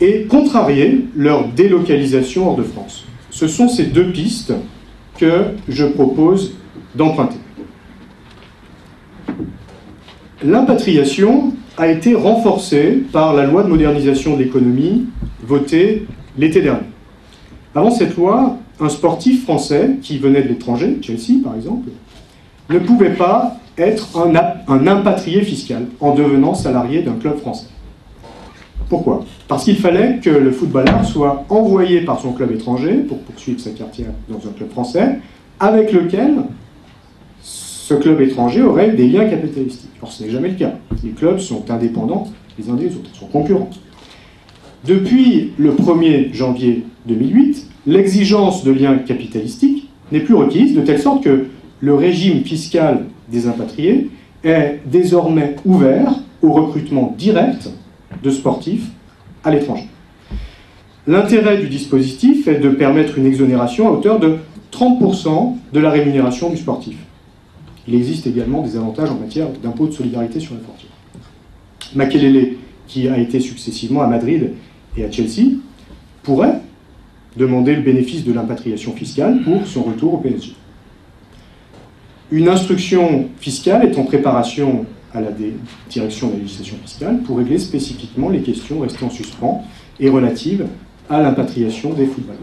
et 0.00 0.24
contrarier 0.24 1.06
leur 1.16 1.48
délocalisation 1.48 2.48
hors 2.48 2.56
de 2.56 2.62
France. 2.62 3.04
Ce 3.30 3.48
sont 3.48 3.68
ces 3.68 3.84
deux 3.84 4.12
pistes 4.12 4.52
que 5.18 5.54
je 5.68 5.84
propose 5.84 6.54
d'emprunter. 6.94 7.36
L'impatriation 10.42 11.54
a 11.76 11.88
été 11.88 12.14
renforcée 12.14 13.02
par 13.12 13.34
la 13.34 13.46
loi 13.46 13.62
de 13.62 13.68
modernisation 13.68 14.36
de 14.36 14.42
l'économie 14.42 15.06
votée 15.42 16.06
l'été 16.36 16.60
dernier. 16.60 16.86
Avant 17.74 17.90
cette 17.90 18.16
loi, 18.16 18.58
un 18.80 18.88
sportif 18.88 19.44
français 19.44 19.98
qui 20.02 20.18
venait 20.18 20.42
de 20.42 20.48
l'étranger, 20.48 20.98
Chelsea 21.02 21.42
par 21.42 21.54
exemple, 21.54 21.90
ne 22.68 22.78
pouvait 22.78 23.14
pas 23.14 23.56
être 23.78 24.18
un, 24.18 24.32
un 24.72 24.86
impatrié 24.86 25.42
fiscal 25.42 25.86
en 26.00 26.14
devenant 26.14 26.54
salarié 26.54 27.02
d'un 27.02 27.14
club 27.14 27.38
français. 27.38 27.66
Pourquoi? 28.88 29.24
Parce 29.46 29.64
qu'il 29.64 29.76
fallait 29.76 30.18
que 30.18 30.30
le 30.30 30.50
footballeur 30.50 31.04
soit 31.04 31.44
envoyé 31.48 32.00
par 32.00 32.20
son 32.20 32.32
club 32.32 32.50
étranger 32.52 32.94
pour 32.94 33.18
poursuivre 33.18 33.60
sa 33.60 33.70
carrière 33.70 34.10
dans 34.28 34.38
un 34.38 34.52
club 34.52 34.70
français, 34.70 35.20
avec 35.60 35.92
lequel 35.92 36.38
ce 37.90 37.96
club 37.96 38.20
étranger 38.20 38.62
aurait 38.62 38.92
des 38.92 39.08
liens 39.08 39.28
capitalistiques. 39.28 39.90
Or, 40.00 40.12
ce 40.12 40.22
n'est 40.22 40.30
jamais 40.30 40.50
le 40.50 40.54
cas. 40.54 40.74
Les 41.02 41.10
clubs 41.10 41.40
sont 41.40 41.68
indépendants 41.72 42.28
les 42.56 42.70
uns 42.70 42.74
des 42.74 42.86
autres, 42.86 43.12
sont 43.14 43.26
concurrents. 43.26 43.68
Depuis 44.86 45.50
le 45.58 45.72
1er 45.72 46.32
janvier 46.32 46.84
2008, 47.06 47.66
l'exigence 47.88 48.62
de 48.62 48.70
liens 48.70 48.96
capitalistiques 48.98 49.88
n'est 50.12 50.20
plus 50.20 50.34
requise, 50.34 50.76
de 50.76 50.82
telle 50.82 51.00
sorte 51.00 51.24
que 51.24 51.46
le 51.80 51.94
régime 51.94 52.44
fiscal 52.44 53.06
des 53.28 53.48
impatriés 53.48 54.08
est 54.44 54.78
désormais 54.86 55.56
ouvert 55.64 56.14
au 56.42 56.52
recrutement 56.52 57.12
direct 57.18 57.70
de 58.22 58.30
sportifs 58.30 58.86
à 59.42 59.50
l'étranger. 59.50 59.88
L'intérêt 61.08 61.58
du 61.58 61.66
dispositif 61.66 62.46
est 62.46 62.60
de 62.60 62.68
permettre 62.68 63.18
une 63.18 63.26
exonération 63.26 63.88
à 63.88 63.90
hauteur 63.90 64.20
de 64.20 64.36
30% 64.72 65.56
de 65.72 65.80
la 65.80 65.90
rémunération 65.90 66.50
du 66.50 66.56
sportif. 66.56 66.94
Il 67.88 67.94
existe 67.94 68.26
également 68.26 68.62
des 68.62 68.76
avantages 68.76 69.10
en 69.10 69.16
matière 69.16 69.48
d'impôt 69.62 69.86
de 69.86 69.92
solidarité 69.92 70.40
sur 70.40 70.54
la 70.54 70.60
fortune. 70.60 70.88
Makelele, 71.94 72.56
qui 72.86 73.08
a 73.08 73.18
été 73.18 73.40
successivement 73.40 74.02
à 74.02 74.06
Madrid 74.06 74.52
et 74.96 75.04
à 75.04 75.10
Chelsea, 75.10 75.56
pourrait 76.22 76.60
demander 77.36 77.76
le 77.76 77.82
bénéfice 77.82 78.24
de 78.24 78.32
l'impatriation 78.32 78.92
fiscale 78.92 79.42
pour 79.42 79.66
son 79.66 79.82
retour 79.82 80.14
au 80.14 80.18
PSG. 80.18 80.52
Une 82.32 82.48
instruction 82.48 83.28
fiscale 83.38 83.84
est 83.86 83.98
en 83.98 84.04
préparation 84.04 84.86
à 85.12 85.20
la 85.20 85.30
direction 85.88 86.28
de 86.28 86.34
la 86.34 86.38
législation 86.40 86.76
fiscale 86.84 87.22
pour 87.22 87.38
régler 87.38 87.58
spécifiquement 87.58 88.28
les 88.28 88.40
questions 88.40 88.80
restant 88.80 89.06
en 89.06 89.10
suspens 89.10 89.64
et 89.98 90.08
relatives 90.08 90.66
à 91.08 91.20
l'impatriation 91.20 91.92
des 91.92 92.06
footballeurs. 92.06 92.40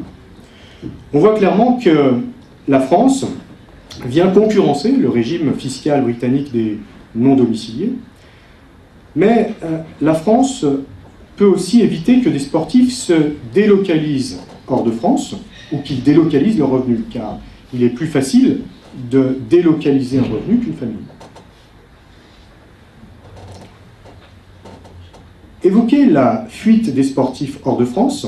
On 1.13 1.19
voit 1.19 1.35
clairement 1.35 1.79
que 1.81 2.15
la 2.67 2.79
France 2.81 3.25
vient 4.05 4.29
concurrencer 4.29 4.91
le 4.91 5.09
régime 5.09 5.53
fiscal 5.53 6.03
britannique 6.03 6.51
des 6.51 6.79
non-domiciliés, 7.15 7.93
mais 9.15 9.53
euh, 9.63 9.79
la 10.01 10.13
France 10.13 10.65
peut 11.35 11.45
aussi 11.45 11.81
éviter 11.81 12.21
que 12.21 12.29
des 12.29 12.39
sportifs 12.39 12.93
se 12.93 13.13
délocalisent 13.53 14.39
hors 14.67 14.83
de 14.83 14.91
France 14.91 15.35
ou 15.71 15.79
qu'ils 15.79 16.03
délocalisent 16.03 16.57
leurs 16.57 16.69
revenus, 16.69 17.01
car 17.11 17.39
il 17.73 17.83
est 17.83 17.89
plus 17.89 18.07
facile 18.07 18.61
de 19.11 19.37
délocaliser 19.49 20.19
un 20.19 20.23
revenu 20.23 20.59
qu'une 20.59 20.73
famille. 20.73 20.95
Évoquer 25.63 26.05
la 26.05 26.45
fuite 26.49 26.93
des 26.93 27.03
sportifs 27.03 27.59
hors 27.63 27.77
de 27.77 27.85
France 27.85 28.27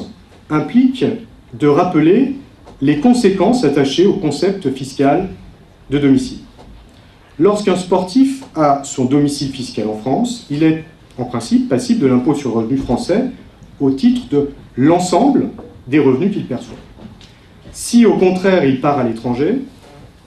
implique 0.50 1.06
de 1.54 1.68
rappeler 1.68 2.36
les 2.82 3.00
conséquences 3.00 3.64
attachées 3.64 4.06
au 4.06 4.14
concept 4.14 4.72
fiscal 4.72 5.30
de 5.90 5.98
domicile. 5.98 6.40
Lorsqu'un 7.40 7.76
sportif 7.76 8.44
a 8.56 8.82
son 8.84 9.06
domicile 9.06 9.52
fiscal 9.52 9.88
en 9.88 9.96
France, 9.96 10.46
il 10.50 10.64
est 10.64 10.84
en 11.18 11.26
principe 11.26 11.70
passible 11.70 12.02
de 12.02 12.08
l'impôt 12.08 12.36
sur 12.36 12.50
le 12.50 12.58
revenu 12.58 12.78
français 12.78 13.26
au 13.80 13.92
titre 13.92 14.28
de 14.30 14.50
l'ensemble 14.76 15.50
des 15.88 16.00
revenus 16.00 16.34
qu'il 16.34 16.46
perçoit. 16.46 16.76
Si 17.72 18.06
au 18.06 18.18
contraire 18.18 18.66
il 18.66 18.82
part 18.82 19.00
à 19.00 19.04
l'étranger, 19.04 19.62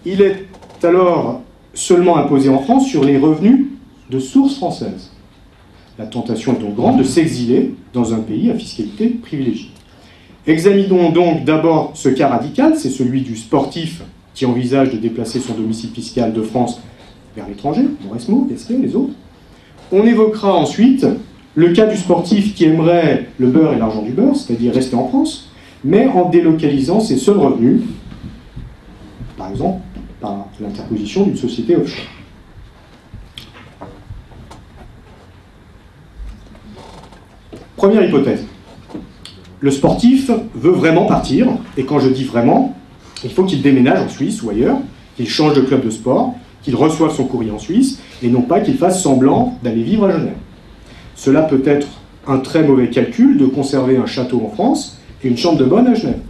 il 0.05 0.23
est 0.23 0.47
alors 0.83 1.43
seulement 1.75 2.17
imposé 2.17 2.49
en 2.49 2.61
France 2.61 2.89
sur 2.89 3.05
les 3.05 3.19
revenus 3.19 3.67
de 4.11 4.19
source 4.19 4.57
française. 4.57 5.11
La 5.99 6.07
tentation 6.07 6.55
est 6.55 6.61
donc 6.61 6.75
grande 6.75 6.99
de 6.99 7.05
s'exiler 7.05 7.75
dans 7.93 8.15
un 8.15 8.21
pays 8.21 8.51
à 8.51 8.55
fiscalité 8.55 9.09
privilégiée. 9.09 9.71
Examinons 10.47 11.11
donc 11.11 11.45
d'abord 11.45 11.93
ce 11.95 12.09
cas 12.09 12.29
radical, 12.29 12.75
c'est 12.77 12.91
celui 12.91 13.21
du 13.21 13.37
sportif 13.37 14.03
qui 14.35 14.47
envisage 14.47 14.91
de 14.91 14.97
déplacer 14.97 15.41
son 15.41 15.55
domicile 15.55 15.91
fiscal 15.91 16.33
de 16.33 16.43
France 16.43 16.81
vers 17.37 17.49
l'étranger, 17.49 17.83
Mauresmo, 18.05 18.47
Pesquet, 18.49 18.79
les 18.79 18.95
autres. 18.97 19.15
On 19.91 20.05
évoquera 20.05 20.55
ensuite 20.55 21.07
le 21.55 21.73
cas 21.73 21.87
du 21.87 21.97
sportif 21.97 22.55
qui 22.55 22.65
aimerait 22.65 23.29
le 23.39 23.49
beurre 23.49 23.75
et 23.75 23.79
l'argent 23.79 24.03
du 24.03 24.13
beurre, 24.13 24.37
c'est-à-dire 24.37 24.75
rester 24.75 24.97
en 24.97 25.09
France, 25.09 25.51
mais 25.85 26.07
en 26.07 26.29
délocalisant 26.29 27.01
ses 27.01 27.17
seuls 27.17 27.39
revenus, 27.39 27.83
par 29.37 29.51
exemple 29.51 29.81
par 30.21 30.47
l'interposition 30.61 31.25
d'une 31.25 31.37
société 31.37 31.77
offshore. 31.77 32.07
Première 37.77 38.05
hypothèse. 38.05 38.45
Le 39.59 39.71
sportif 39.73 40.31
veut 40.55 40.71
vraiment 40.71 41.07
partir, 41.07 41.49
et 41.77 41.85
quand 41.85 41.99
je 41.99 42.09
dis 42.09 42.23
vraiment, 42.23 42.77
il 43.25 43.31
faut 43.31 43.45
qu'il 43.45 43.63
déménage 43.63 44.01
en 44.01 44.09
Suisse 44.09 44.43
ou 44.43 44.51
ailleurs, 44.51 44.79
qu'il 45.17 45.29
change 45.29 45.55
de 45.55 45.61
club 45.61 45.85
de 45.85 45.91
sport, 45.91 46.35
qu'il 46.63 46.77
reçoive 46.77 47.15
son 47.15 47.25
courrier 47.25 47.51
en 47.51 47.59
Suisse, 47.59 48.01
et 48.23 48.29
non 48.29 48.43
pas 48.43 48.61
qu'il 48.61 48.77
fasse 48.77 49.03
semblant 49.03 49.59
d'aller 49.63 49.83
vivre 49.83 50.07
à 50.07 50.13
Genève. 50.13 50.37
Cela 51.15 51.43
peut 51.43 51.63
être 51.65 51.89
un 52.27 52.39
très 52.39 52.63
mauvais 52.63 52.89
calcul 52.89 53.37
de 53.37 53.47
conserver 53.47 53.97
un 53.97 54.07
château 54.07 54.43
en 54.45 54.55
France 54.55 54.99
et 55.25 55.29
une 55.29 55.37
chambre 55.37 55.59
de 55.59 55.65
bonne 55.65 55.87
à 55.89 55.95
Genève. 55.95 56.21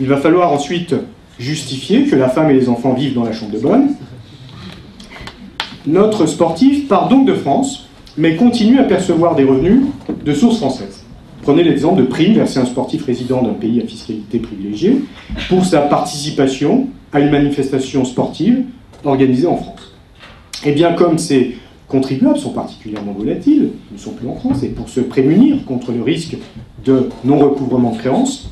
Il 0.00 0.06
va 0.06 0.16
falloir 0.18 0.52
ensuite 0.52 0.94
justifier 1.38 2.06
que 2.06 2.16
la 2.16 2.28
femme 2.28 2.50
et 2.50 2.54
les 2.54 2.68
enfants 2.68 2.92
vivent 2.92 3.14
dans 3.14 3.24
la 3.24 3.32
chambre 3.32 3.52
de 3.52 3.58
bonne. 3.58 3.94
Notre 5.86 6.26
sportif 6.26 6.86
part 6.88 7.08
donc 7.08 7.26
de 7.26 7.34
France, 7.34 7.88
mais 8.16 8.36
continue 8.36 8.78
à 8.78 8.84
percevoir 8.84 9.34
des 9.34 9.44
revenus 9.44 9.80
de 10.24 10.34
source 10.34 10.58
française. 10.58 11.01
Prenez 11.42 11.64
l'exemple 11.64 12.00
de 12.00 12.06
primes 12.06 12.34
versées 12.34 12.60
à 12.60 12.62
un 12.62 12.66
sportif 12.66 13.04
résident 13.04 13.42
d'un 13.42 13.54
pays 13.54 13.82
à 13.82 13.86
fiscalité 13.86 14.38
privilégiée 14.38 15.02
pour 15.48 15.64
sa 15.64 15.80
participation 15.80 16.86
à 17.12 17.18
une 17.18 17.30
manifestation 17.30 18.04
sportive 18.04 18.62
organisée 19.04 19.48
en 19.48 19.56
France. 19.56 19.92
Et 20.64 20.68
eh 20.68 20.72
bien 20.72 20.92
comme 20.92 21.18
ces 21.18 21.56
contribuables 21.88 22.38
sont 22.38 22.52
particulièrement 22.52 23.12
volatiles, 23.12 23.70
ils 23.90 23.94
ne 23.94 23.98
sont 23.98 24.12
plus 24.12 24.28
en 24.28 24.36
France, 24.36 24.62
et 24.62 24.68
pour 24.68 24.88
se 24.88 25.00
prémunir 25.00 25.64
contre 25.64 25.90
le 25.90 26.02
risque 26.02 26.36
de 26.84 27.08
non-recouvrement 27.24 27.90
de 27.90 27.98
créances, 27.98 28.50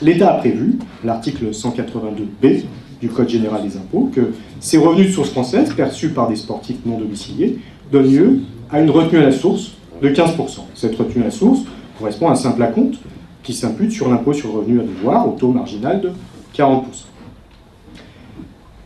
l'État 0.00 0.32
a 0.32 0.38
prévu, 0.38 0.78
l'article 1.04 1.50
182b 1.50 2.62
du 3.02 3.08
Code 3.08 3.28
général 3.28 3.62
des 3.62 3.76
impôts, 3.76 4.10
que 4.14 4.32
ces 4.60 4.78
revenus 4.78 5.08
de 5.08 5.12
source 5.12 5.30
française 5.30 5.74
perçus 5.74 6.08
par 6.08 6.28
des 6.28 6.36
sportifs 6.36 6.78
non 6.86 6.98
domiciliés 6.98 7.58
donnent 7.92 8.10
lieu 8.10 8.40
à 8.70 8.80
une 8.80 8.90
retenue 8.90 9.18
à 9.18 9.26
la 9.26 9.32
source 9.32 9.72
de 10.02 10.08
15%. 10.08 10.60
Cette 10.74 10.96
retenue 10.96 11.22
à 11.22 11.26
la 11.26 11.30
source 11.30 11.60
correspond 12.00 12.28
à 12.28 12.32
un 12.32 12.36
simple 12.36 12.62
acompte 12.62 12.98
qui 13.42 13.52
s'impute 13.52 13.92
sur 13.92 14.08
l'impôt 14.08 14.32
sur 14.32 14.48
le 14.48 14.58
revenu 14.58 14.80
à 14.80 14.82
devoir 14.82 15.28
au 15.28 15.32
taux 15.32 15.52
marginal 15.52 16.00
de 16.00 16.10
40%. 16.56 16.82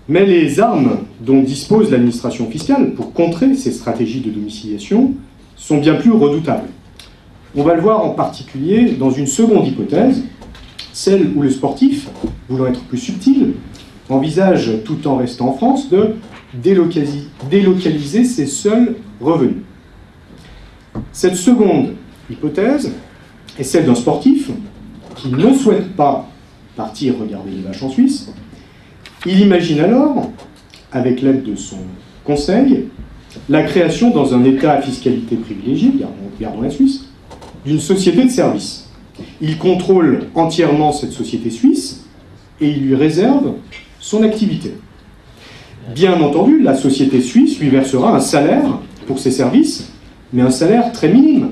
Mais 0.09 0.27
les 0.27 0.61
armes 0.61 0.99
dont 1.21 1.41
dispose 1.41 1.91
l'administration 1.91 2.51
fiscale 2.51 2.93
pour 2.93 3.13
contrer 3.13 3.55
ces 3.55 3.73
stratégies 3.73 4.21
de 4.21 4.31
domiciliation 4.31 5.15
sont 5.57 5.79
bien 5.79 5.95
plus 5.95 6.11
redoutables. 6.11 6.69
On 7.57 7.63
va 7.63 7.75
le 7.75 7.81
voir 7.81 8.05
en 8.05 8.11
particulier 8.11 8.97
dans 8.99 9.11
une 9.11 9.29
seconde 9.29 9.67
hypothèse, 9.67 10.23
celle 10.93 11.31
où 11.35 11.43
le 11.43 11.51
sportif, 11.51 12.09
voulant 12.49 12.67
être 12.67 12.83
plus 12.85 12.99
subtil, 12.99 13.55
envisage, 14.11 14.73
tout 14.85 15.07
en 15.07 15.17
restant 15.17 15.51
en 15.51 15.53
France, 15.55 15.89
de 15.89 16.17
délocaliser, 16.53 17.29
délocaliser 17.49 18.25
ses 18.25 18.47
seuls 18.47 18.97
revenus. 19.21 19.63
Cette 21.13 21.37
seconde 21.37 21.95
hypothèse 22.31 22.93
est 23.59 23.63
celle 23.63 23.87
d'un 23.87 23.95
sportif 23.95 24.51
qui 25.17 25.29
ne 25.29 25.53
souhaite 25.55 25.95
pas 25.95 26.29
partir 26.77 27.19
regarder 27.19 27.51
les 27.51 27.63
vaches 27.63 27.83
en 27.83 27.89
Suisse. 27.89 28.31
Il 29.27 29.41
imagine 29.41 29.81
alors, 29.81 30.31
avec 30.93 31.23
l'aide 31.23 31.45
de 31.45 31.55
son 31.55 31.79
conseil, 32.25 32.89
la 33.49 33.63
création 33.63 34.11
dans 34.11 34.35
un 34.35 34.45
État 34.45 34.73
à 34.73 34.83
fiscalité 34.83 35.37
privilégiée, 35.37 35.93
regardons 36.39 36.63
la 36.63 36.71
Suisse, 36.71 37.07
d'une 37.65 37.81
société 37.81 38.25
de 38.25 38.31
services. 38.31 38.89
Il 39.41 39.59
contrôle 39.59 40.27
entièrement 40.35 40.93
cette 40.93 41.13
société 41.13 41.51
suisse 41.51 42.05
et 42.61 42.69
il 42.69 42.87
lui 42.87 42.95
réserve 42.95 43.55
son 44.01 44.23
activité. 44.23 44.75
Bien 45.95 46.21
entendu, 46.21 46.61
la 46.61 46.75
société 46.75 47.21
suisse 47.21 47.59
lui 47.59 47.69
versera 47.69 48.15
un 48.15 48.21
salaire 48.21 48.81
pour 49.07 49.19
ses 49.19 49.31
services, 49.31 49.93
mais 50.33 50.43
un 50.43 50.51
salaire 50.51 50.93
très 50.93 51.09
minime, 51.09 51.51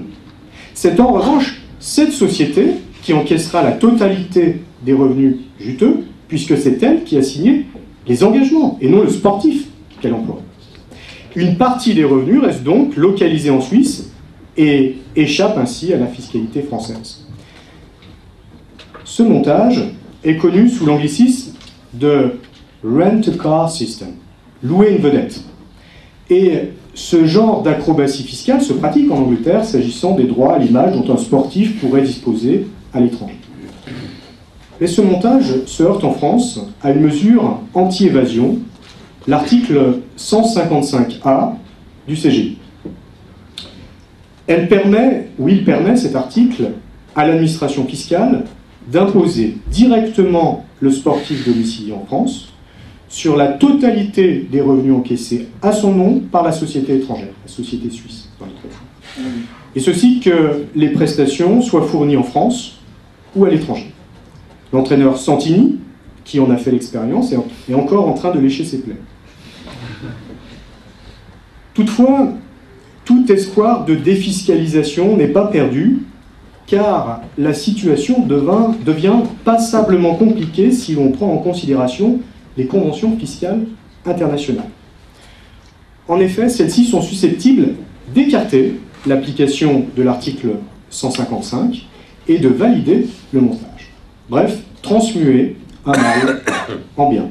c'est 0.83 0.99
en 0.99 1.13
revanche 1.13 1.63
cette 1.79 2.11
société 2.11 2.73
qui 3.03 3.13
encaissera 3.13 3.63
la 3.63 3.71
totalité 3.71 4.63
des 4.85 4.93
revenus 4.93 5.37
juteux, 5.61 6.07
puisque 6.27 6.59
c'est 6.59 6.83
elle 6.83 7.05
qui 7.05 7.17
a 7.17 7.23
signé 7.23 7.67
les 8.09 8.25
engagements, 8.25 8.79
et 8.81 8.89
non 8.89 9.03
le 9.03 9.09
sportif 9.09 9.69
qu'elle 10.01 10.13
emploie. 10.13 10.41
Une 11.37 11.57
partie 11.57 11.95
des 11.95 12.03
revenus 12.03 12.43
reste 12.43 12.65
donc 12.65 12.97
localisée 12.97 13.51
en 13.51 13.61
Suisse 13.61 14.11
et 14.57 14.97
échappe 15.15 15.57
ainsi 15.57 15.95
à 15.95 15.99
la 15.99 16.09
fiscalité 16.09 16.63
française. 16.63 17.29
Ce 19.05 19.23
montage 19.23 19.85
est 20.25 20.37
connu 20.37 20.69
sous 20.69 20.85
l'anglicisme 20.85 21.53
de 21.95 22.41
rent-a-car 22.83 23.71
system, 23.71 24.15
louer 24.65 24.97
une 24.97 24.99
vedette. 24.99 25.45
Et 26.29 26.73
ce 26.95 27.25
genre 27.25 27.63
d'acrobatie 27.63 28.23
fiscale 28.23 28.61
se 28.61 28.73
pratique 28.73 29.11
en 29.11 29.17
Angleterre 29.17 29.65
s'agissant 29.65 30.15
des 30.15 30.25
droits 30.25 30.55
à 30.55 30.59
l'image 30.59 30.95
dont 30.95 31.13
un 31.13 31.17
sportif 31.17 31.81
pourrait 31.81 32.03
disposer 32.03 32.67
à 32.93 33.01
l'étranger. 33.01 33.39
Mais 34.81 34.87
ce 34.87 35.01
montage 35.01 35.65
se 35.67 35.83
heurte 35.83 36.05
en 36.05 36.13
France 36.13 36.61
à 36.83 36.91
une 36.91 37.01
mesure 37.01 37.61
anti-évasion, 37.73 38.59
l'article 39.27 40.01
155A 40.19 41.53
du 42.07 42.15
CGI. 42.15 42.59
Elle 44.47 44.69
permet, 44.69 45.29
ou 45.39 45.49
il 45.49 45.65
permet 45.65 45.97
cet 45.97 46.17
article, 46.17 46.73
à 47.15 47.27
l'administration 47.27 47.87
fiscale 47.87 48.45
d'imposer 48.91 49.57
directement 49.71 50.65
le 50.81 50.91
sportif 50.91 51.47
domicilié 51.47 51.93
en 51.93 52.05
France 52.05 52.52
sur 53.13 53.37
la 53.37 53.49
totalité 53.49 54.49
des 54.51 54.63
revenus 54.63 54.95
encaissés 54.95 55.49
à 55.61 55.71
son 55.73 55.95
nom 55.95 56.21
par 56.33 56.43
la 56.43 56.51
société 56.51 56.97
étrangère, 56.97 57.29
la 57.45 57.53
société 57.53 57.91
suisse. 57.91 58.31
Et 59.77 59.81
ceci 59.81 60.19
que 60.21 60.65
les 60.75 60.89
prestations 60.89 61.61
soient 61.61 61.83
fournies 61.83 62.17
en 62.17 62.23
France 62.23 62.81
ou 63.37 63.45
à 63.45 63.51
l'étranger. 63.51 63.93
L'entraîneur 64.73 65.19
Santini, 65.19 65.79
qui 66.25 66.41
en 66.41 66.51
a 66.51 66.57
fait 66.57 66.71
l'expérience, 66.71 67.35
est 67.69 67.75
encore 67.75 68.09
en 68.09 68.15
train 68.15 68.31
de 68.35 68.41
lécher 68.41 68.65
ses 68.65 68.79
plaies. 68.79 68.97
Toutefois, 71.75 72.33
tout 73.05 73.31
espoir 73.31 73.85
de 73.85 73.95
défiscalisation 73.95 75.19
n'est 75.19 75.29
pas 75.29 75.49
perdu, 75.49 76.07
car 76.67 77.21
la 77.37 77.53
situation 77.53 78.25
devient 78.27 79.17
passablement 79.45 80.15
compliquée 80.15 80.73
si 80.73 80.95
l'on 80.95 81.11
prend 81.11 81.31
en 81.31 81.39
considération 81.39 82.21
les 82.57 82.67
conventions 82.67 83.17
fiscales 83.19 83.67
internationales. 84.05 84.71
En 86.09 86.19
effet, 86.21 86.49
celles-ci 86.49 86.85
sont 86.85 87.01
susceptibles 87.01 87.75
d'écarter 88.15 88.81
l'application 89.07 89.87
de 89.97 90.03
l'article 90.03 90.57
155 90.91 91.87
et 92.29 92.39
de 92.39 92.49
valider 92.49 93.07
le 93.33 93.41
montage. 93.41 93.91
Bref, 94.29 94.61
transmuer 94.83 95.57
un 95.85 95.93
mal 95.93 96.43
en 96.97 97.11
bien. 97.11 97.29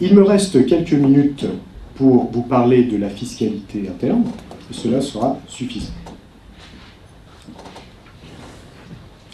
Il 0.00 0.14
me 0.14 0.22
reste 0.22 0.66
quelques 0.66 0.92
minutes 0.92 1.46
pour 1.94 2.30
vous 2.32 2.42
parler 2.42 2.84
de 2.84 2.96
la 2.96 3.08
fiscalité 3.08 3.88
interne, 3.88 4.24
et 4.70 4.74
cela 4.74 5.00
sera 5.00 5.38
suffisant. 5.46 5.92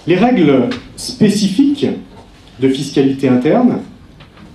Les 0.07 0.17
règles 0.17 0.69
spécifiques 0.97 1.87
de 2.61 2.69
fiscalité 2.69 3.29
interne 3.29 3.79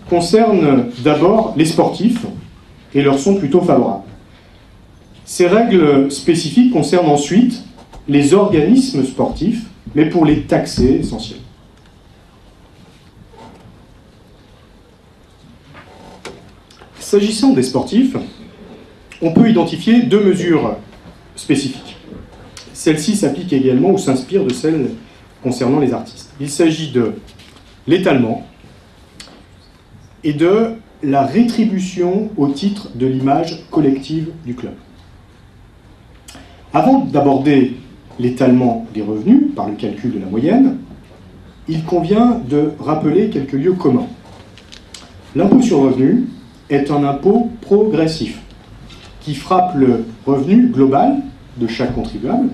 concernent 0.09 0.85
d'abord 1.03 1.53
les 1.57 1.65
sportifs 1.65 2.25
et 2.93 3.01
leur 3.01 3.19
sont 3.19 3.35
plutôt 3.35 3.61
favorables. 3.61 4.03
Ces 5.25 5.47
règles 5.47 6.11
spécifiques 6.11 6.71
concernent 6.71 7.09
ensuite 7.09 7.63
les 8.07 8.33
organismes 8.33 9.03
sportifs, 9.03 9.65
mais 9.95 10.07
pour 10.07 10.25
les 10.25 10.41
taxer 10.41 10.99
essentiellement. 11.01 11.41
S'agissant 16.99 17.53
des 17.53 17.63
sportifs, 17.63 18.15
on 19.21 19.31
peut 19.31 19.49
identifier 19.49 20.03
deux 20.03 20.23
mesures 20.23 20.75
spécifiques. 21.35 21.97
Celle-ci 22.73 23.15
s'applique 23.15 23.53
également 23.53 23.91
ou 23.91 23.97
s'inspire 23.97 24.43
de 24.43 24.53
celles 24.53 24.91
concernant 25.41 25.79
les 25.79 25.93
artistes. 25.93 26.31
Il 26.39 26.49
s'agit 26.49 26.91
de 26.91 27.13
l'étalement 27.87 28.45
et 30.23 30.33
de 30.33 30.73
la 31.03 31.25
rétribution 31.25 32.29
au 32.37 32.47
titre 32.47 32.89
de 32.95 33.05
l'image 33.05 33.63
collective 33.69 34.29
du 34.45 34.55
club. 34.55 34.73
Avant 36.73 36.99
d'aborder 37.05 37.75
l'étalement 38.19 38.85
des 38.93 39.01
revenus 39.01 39.53
par 39.55 39.67
le 39.67 39.75
calcul 39.75 40.13
de 40.13 40.19
la 40.19 40.25
moyenne, 40.25 40.77
il 41.67 41.83
convient 41.83 42.41
de 42.49 42.71
rappeler 42.79 43.29
quelques 43.29 43.53
lieux 43.53 43.73
communs. 43.73 44.07
L'impôt 45.35 45.61
sur 45.61 45.81
le 45.81 45.89
revenu 45.89 46.27
est 46.69 46.91
un 46.91 47.03
impôt 47.03 47.51
progressif 47.61 48.39
qui 49.21 49.35
frappe 49.35 49.75
le 49.75 50.05
revenu 50.25 50.67
global 50.67 51.17
de 51.57 51.67
chaque 51.67 51.93
contribuable. 51.93 52.49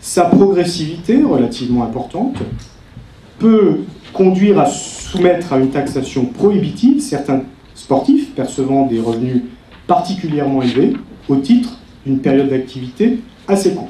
Sa 0.00 0.24
progressivité, 0.24 1.22
relativement 1.22 1.84
importante, 1.84 2.36
peut 3.38 3.80
conduire 4.12 4.58
à 4.58 4.66
soumettre 4.66 5.52
à 5.52 5.58
une 5.58 5.70
taxation 5.70 6.26
prohibitive 6.26 7.00
certains 7.00 7.42
sportifs 7.74 8.34
percevant 8.34 8.86
des 8.86 9.00
revenus 9.00 9.42
particulièrement 9.86 10.62
élevés 10.62 10.92
au 11.28 11.36
titre 11.36 11.78
d'une 12.04 12.18
période 12.18 12.48
d'activité 12.48 13.20
assez 13.48 13.74
courte. 13.74 13.88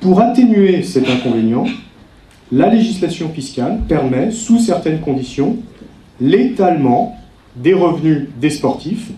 Pour 0.00 0.20
atténuer 0.20 0.82
cet 0.82 1.08
inconvénient, 1.08 1.66
la 2.52 2.68
législation 2.68 3.28
fiscale 3.30 3.80
permet, 3.88 4.30
sous 4.30 4.58
certaines 4.58 5.00
conditions, 5.00 5.56
l'étalement 6.20 7.16
des 7.56 7.74
revenus 7.74 8.28
des 8.40 8.50
sportifs 8.50 9.10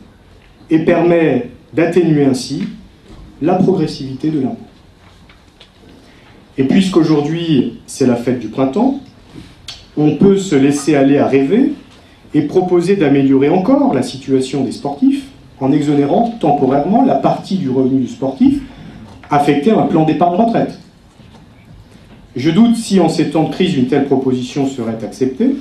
et 0.70 0.78
permet 0.80 1.50
d'atténuer 1.74 2.24
ainsi 2.24 2.64
la 3.42 3.54
progressivité 3.54 4.30
de 4.30 4.40
l'impôt. 4.40 4.67
Et 6.58 6.64
puisqu'aujourd'hui 6.64 7.74
c'est 7.86 8.06
la 8.06 8.16
fête 8.16 8.40
du 8.40 8.48
printemps, 8.48 9.00
on 9.96 10.16
peut 10.16 10.36
se 10.36 10.56
laisser 10.56 10.96
aller 10.96 11.16
à 11.18 11.26
rêver 11.26 11.72
et 12.34 12.42
proposer 12.42 12.96
d'améliorer 12.96 13.48
encore 13.48 13.94
la 13.94 14.02
situation 14.02 14.64
des 14.64 14.72
sportifs 14.72 15.26
en 15.60 15.72
exonérant 15.72 16.34
temporairement 16.40 17.04
la 17.04 17.14
partie 17.14 17.56
du 17.56 17.70
revenu 17.70 18.00
du 18.00 18.08
sportif 18.08 18.60
affectée 19.30 19.70
à 19.70 19.78
un 19.78 19.86
plan 19.86 20.04
d'épargne 20.04 20.36
retraite. 20.36 20.78
Je 22.36 22.50
doute 22.50 22.76
si 22.76 23.00
en 23.00 23.08
ces 23.08 23.30
temps 23.30 23.44
de 23.44 23.52
crise 23.52 23.76
une 23.76 23.86
telle 23.86 24.06
proposition 24.06 24.66
serait 24.66 25.02
acceptée, 25.02 25.56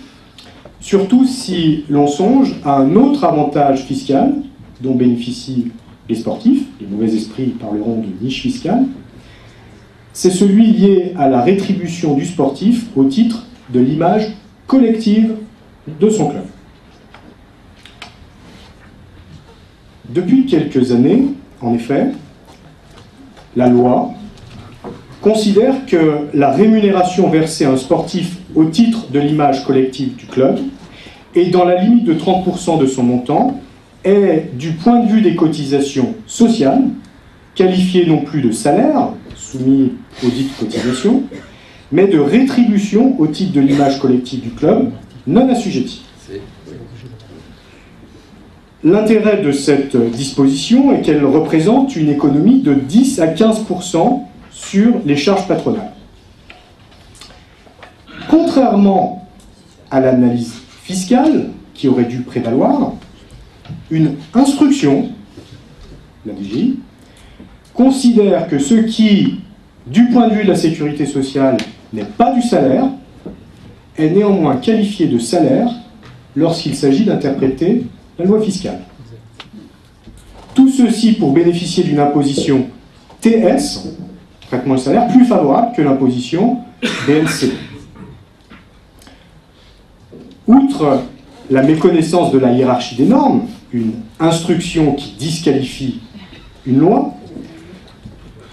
surtout 0.80 1.26
si 1.26 1.84
l'on 1.90 2.08
songe 2.08 2.56
à 2.64 2.78
un 2.78 2.96
autre 2.96 3.24
avantage 3.24 3.84
fiscal 3.84 4.34
dont 4.82 4.94
bénéficient 4.94 5.72
les 6.10 6.16
sportifs, 6.16 6.64
les 6.80 6.88
mauvais 6.88 7.14
esprits 7.16 7.56
parleront 7.60 8.02
de 8.02 8.26
niche 8.26 8.42
fiscale, 8.42 8.86
c'est 10.18 10.32
celui 10.32 10.72
lié 10.72 11.14
à 11.16 11.30
la 11.30 11.44
rétribution 11.44 12.16
du 12.16 12.26
sportif 12.26 12.88
au 12.96 13.04
titre 13.04 13.46
de 13.70 13.80
l'image 13.80 14.30
collective 14.66 15.36
de 16.00 16.10
son 16.10 16.30
club. 16.30 16.46
Depuis 20.10 20.48
quelques 20.48 20.92
années, 20.92 21.26
en 21.62 21.76
effet, 21.76 22.08
la 23.56 23.70
loi 23.70 24.10
considère 25.22 25.86
que 25.86 26.30
la 26.34 26.50
rémunération 26.50 27.30
versée 27.30 27.66
à 27.66 27.74
un 27.74 27.78
sportif 27.78 28.38
au 28.56 28.66
titre 28.66 29.12
de 29.12 29.20
l'image 29.20 29.66
collective 29.66 30.16
du 30.16 30.26
club 30.26 30.58
et 31.36 31.52
dans 31.52 31.64
la 31.64 31.80
limite 31.84 32.06
de 32.06 32.16
30% 32.16 32.80
de 32.80 32.88
son 32.88 33.04
montant 33.04 33.62
est, 34.04 34.50
du 34.58 34.72
point 34.72 35.00
de 35.02 35.12
vue 35.12 35.22
des 35.22 35.36
cotisations 35.36 36.16
sociales, 36.26 36.86
qualifiée 37.54 38.08
non 38.08 38.24
plus 38.24 38.42
de 38.42 38.50
salaire, 38.50 39.10
soumis 39.52 39.94
aux 40.24 40.30
dites 40.30 40.58
cotisations, 40.58 41.24
mais 41.92 42.08
de 42.08 42.20
rétribution 42.20 43.20
au 43.20 43.28
titre 43.28 43.54
de 43.54 43.62
l'image 43.62 44.00
collective 44.00 44.42
du 44.42 44.50
club, 44.50 44.92
non 45.26 45.50
assujettie. 45.50 46.04
L'intérêt 48.84 49.42
de 49.42 49.52
cette 49.52 49.98
disposition 50.12 50.94
est 50.94 51.02
qu'elle 51.02 51.26
représente 51.26 51.96
une 51.96 52.10
économie 52.10 52.62
de 52.62 52.74
10 52.74 53.20
à 53.20 53.28
15% 53.28 54.22
sur 54.52 54.94
les 55.06 55.16
charges 55.16 55.48
patronales. 55.48 55.94
Contrairement 58.30 59.28
à 59.90 60.00
l'analyse 60.00 60.54
fiscale 60.84 61.50
qui 61.74 61.88
aurait 61.88 62.06
dû 62.06 62.20
prévaloir, 62.20 62.94
une 63.90 64.16
instruction, 64.34 65.10
la 66.26 66.34
DGI, 66.34 66.80
considère 67.78 68.48
que 68.48 68.58
ce 68.58 68.74
qui, 68.74 69.36
du 69.86 70.08
point 70.08 70.28
de 70.28 70.34
vue 70.34 70.44
de 70.44 70.50
la 70.50 70.56
sécurité 70.56 71.06
sociale, 71.06 71.58
n'est 71.94 72.04
pas 72.04 72.34
du 72.34 72.42
salaire, 72.42 72.86
est 73.98 74.10
néanmoins 74.10 74.58
qualifié 74.58 75.08
de 75.08 75.20
salaire 75.20 75.70
lorsqu'il 76.36 76.76
s'agit 76.76 77.06
d'interpréter 77.06 77.86
la 78.18 78.26
loi 78.26 78.42
fiscale. 78.42 78.80
Tout 80.56 80.70
ceci 80.70 81.14
pour 81.14 81.34
bénéficier 81.34 81.84
d'une 81.84 82.00
imposition 82.00 82.66
TS, 83.22 83.96
traitement 84.48 84.74
de 84.74 84.80
salaire, 84.80 85.08
plus 85.08 85.26
favorable 85.26 85.76
que 85.76 85.84
l'imposition 85.84 86.58
BNC. 87.08 87.52
Outre 90.48 91.04
la 91.52 91.62
méconnaissance 91.62 92.32
de 92.32 92.40
la 92.40 92.54
hiérarchie 92.54 92.96
des 92.96 93.06
normes, 93.06 93.44
une 93.72 93.94
instruction 94.20 94.94
qui 94.94 95.14
disqualifie 95.18 96.00
une 96.66 96.80
loi, 96.80 97.17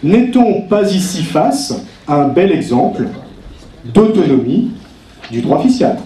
n'est-on 0.04 0.60
pas 0.62 0.92
ici 0.92 1.22
face 1.22 1.74
à 2.06 2.22
un 2.22 2.28
bel 2.28 2.52
exemple 2.52 3.08
d'autonomie 3.92 4.70
du 5.30 5.40
droit 5.40 5.60
fiscal 5.60 5.98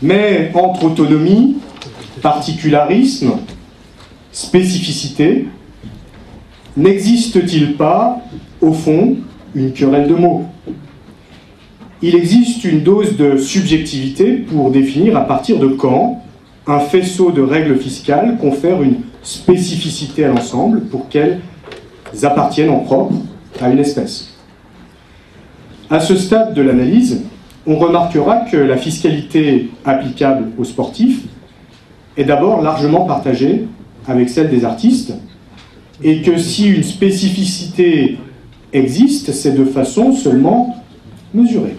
Mais 0.00 0.50
entre 0.54 0.84
autonomie, 0.84 1.56
particularisme, 2.22 3.32
spécificité, 4.32 5.46
n'existe-t-il 6.76 7.74
pas, 7.74 8.20
au 8.60 8.72
fond, 8.72 9.16
une 9.54 9.72
querelle 9.72 10.08
de 10.08 10.14
mots? 10.14 10.44
Il 12.02 12.14
existe 12.14 12.64
une 12.64 12.82
dose 12.82 13.16
de 13.16 13.36
subjectivité 13.36 14.32
pour 14.32 14.70
définir 14.70 15.16
à 15.16 15.26
partir 15.26 15.58
de 15.58 15.68
quand 15.68 16.22
un 16.66 16.80
faisceau 16.80 17.30
de 17.30 17.42
règles 17.42 17.78
fiscales 17.78 18.36
confère 18.38 18.82
une 18.82 19.00
spécificité 19.22 20.24
à 20.24 20.28
l'ensemble 20.28 20.82
pour 20.82 21.08
appartiennent 22.22 22.70
en 22.70 22.80
propre 22.80 23.14
à 23.60 23.70
une 23.70 23.78
espèce. 23.78 24.32
À 25.88 26.00
ce 26.00 26.16
stade 26.16 26.54
de 26.54 26.62
l'analyse, 26.62 27.22
on 27.66 27.76
remarquera 27.76 28.40
que 28.50 28.56
la 28.56 28.76
fiscalité 28.76 29.70
applicable 29.84 30.48
aux 30.58 30.64
sportifs 30.64 31.22
est 32.16 32.24
d'abord 32.24 32.62
largement 32.62 33.04
partagée 33.04 33.66
avec 34.08 34.28
celle 34.28 34.50
des 34.50 34.64
artistes, 34.64 35.14
et 36.02 36.22
que 36.22 36.38
si 36.38 36.68
une 36.68 36.82
spécificité 36.82 38.18
existe, 38.72 39.32
c'est 39.32 39.52
de 39.52 39.64
façon 39.64 40.12
seulement 40.12 40.76
mesurée. 41.34 41.76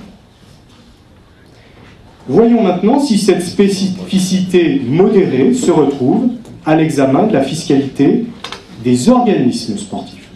Voyons 2.28 2.62
maintenant 2.62 3.00
si 3.00 3.18
cette 3.18 3.42
spécificité 3.42 4.82
modérée 4.86 5.54
se 5.54 5.72
retrouve 5.72 6.30
à 6.66 6.76
l'examen 6.76 7.28
de 7.28 7.34
la 7.34 7.42
fiscalité 7.42 8.26
des 8.88 9.10
organismes 9.10 9.78
sportifs. 9.78 10.30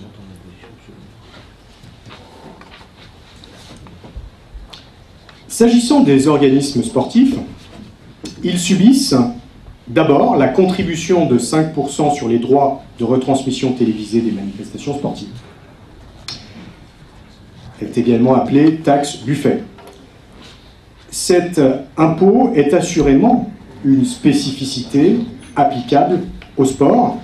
S'agissant 5.48 6.02
des 6.02 6.28
organismes 6.28 6.84
sportifs, 6.84 7.36
ils 8.44 8.60
subissent 8.60 9.16
d'abord 9.88 10.36
la 10.36 10.50
contribution 10.50 11.28
de 11.28 11.40
5% 11.40 12.14
sur 12.14 12.28
les 12.28 12.40
droits 12.40 12.84
de 13.00 13.06
retransmission 13.06 13.72
télévisée 13.72 14.20
des 14.20 14.32
manifestations 14.32 14.98
sportives. 14.98 15.30
Elle 17.80 17.88
est 17.88 17.98
également 17.98 18.36
appelée 18.36 18.80
taxe 18.80 19.20
buffet. 19.20 19.64
Cet 21.10 21.62
impôt 21.96 22.52
est 22.54 22.74
assurément 22.74 23.50
une 23.86 24.04
spécificité 24.04 25.20
applicable 25.56 26.24
au 26.58 26.66
sport 26.66 27.18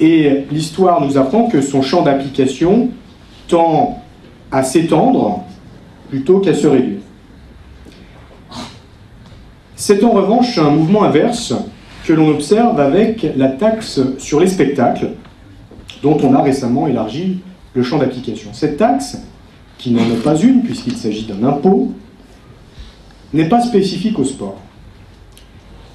et 0.00 0.44
l'histoire 0.50 1.04
nous 1.04 1.18
apprend 1.18 1.48
que 1.48 1.60
son 1.60 1.82
champ 1.82 2.02
d'application 2.02 2.90
tend 3.48 4.02
à 4.50 4.62
s'étendre 4.62 5.44
plutôt 6.08 6.40
qu'à 6.40 6.54
se 6.54 6.66
réduire. 6.66 6.98
C'est 9.76 10.02
en 10.04 10.10
revanche 10.10 10.58
un 10.58 10.70
mouvement 10.70 11.04
inverse 11.04 11.54
que 12.04 12.12
l'on 12.12 12.28
observe 12.28 12.80
avec 12.80 13.26
la 13.36 13.48
taxe 13.48 14.00
sur 14.18 14.40
les 14.40 14.48
spectacles, 14.48 15.10
dont 16.02 16.18
on 16.22 16.34
a 16.34 16.42
récemment 16.42 16.88
élargi 16.88 17.40
le 17.74 17.82
champ 17.82 17.98
d'application. 17.98 18.50
Cette 18.52 18.76
taxe, 18.76 19.18
qui 19.76 19.92
n'en 19.92 20.02
est 20.02 20.22
pas 20.22 20.36
une 20.36 20.62
puisqu'il 20.62 20.96
s'agit 20.96 21.26
d'un 21.26 21.46
impôt, 21.46 21.92
n'est 23.32 23.48
pas 23.48 23.60
spécifique 23.60 24.18
au 24.18 24.24
sport. 24.24 24.56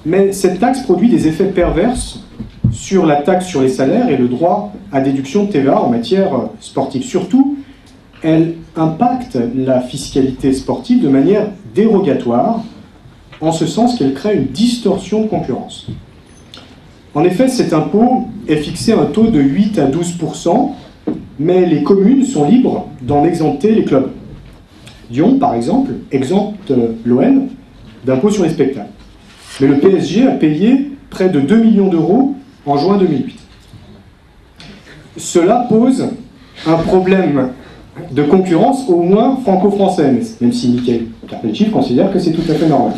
Mais 0.06 0.32
cette 0.32 0.60
taxe 0.60 0.82
produit 0.82 1.08
des 1.08 1.26
effets 1.26 1.46
perverses 1.46 2.20
sur 2.84 3.06
la 3.06 3.16
taxe 3.16 3.46
sur 3.46 3.62
les 3.62 3.70
salaires 3.70 4.10
et 4.10 4.18
le 4.18 4.28
droit 4.28 4.70
à 4.92 5.00
déduction 5.00 5.44
de 5.44 5.52
TVA 5.52 5.80
en 5.80 5.88
matière 5.88 6.28
sportive. 6.60 7.02
Surtout, 7.02 7.56
elle 8.22 8.56
impacte 8.76 9.38
la 9.56 9.80
fiscalité 9.80 10.52
sportive 10.52 11.02
de 11.02 11.08
manière 11.08 11.46
dérogatoire, 11.74 12.62
en 13.40 13.52
ce 13.52 13.64
sens 13.64 13.96
qu'elle 13.96 14.12
crée 14.12 14.36
une 14.36 14.48
distorsion 14.48 15.22
de 15.22 15.28
concurrence. 15.28 15.86
En 17.14 17.24
effet, 17.24 17.48
cet 17.48 17.72
impôt 17.72 18.28
est 18.48 18.56
fixé 18.56 18.92
à 18.92 19.00
un 19.00 19.06
taux 19.06 19.28
de 19.28 19.40
8 19.40 19.78
à 19.78 19.86
12% 19.88 20.72
mais 21.38 21.64
les 21.64 21.82
communes 21.82 22.24
sont 22.24 22.46
libres 22.46 22.86
d'en 23.00 23.24
exempter 23.24 23.74
les 23.74 23.84
clubs. 23.84 24.10
Lyon, 25.10 25.38
par 25.38 25.54
exemple, 25.54 25.92
exempte 26.12 26.70
l'OL 27.04 27.44
d'impôt 28.04 28.30
sur 28.30 28.44
les 28.44 28.50
spectacles. 28.50 28.90
Mais 29.60 29.68
le 29.68 29.78
PSG 29.78 30.26
a 30.26 30.32
payé 30.32 30.92
près 31.08 31.30
de 31.30 31.40
2 31.40 31.56
millions 31.56 31.88
d'euros 31.88 32.34
en 32.66 32.76
juin 32.76 32.98
2008. 32.98 33.38
Cela 35.16 35.66
pose 35.68 36.08
un 36.66 36.76
problème 36.76 37.50
de 38.10 38.22
concurrence 38.24 38.88
au 38.88 39.02
moins 39.02 39.38
franco-français, 39.42 40.20
même 40.40 40.52
si 40.52 40.70
Michael 40.70 41.06
Carpentier 41.28 41.70
considère 41.70 42.12
que 42.12 42.18
c'est 42.18 42.32
tout 42.32 42.50
à 42.50 42.54
fait 42.54 42.66
normal. 42.66 42.94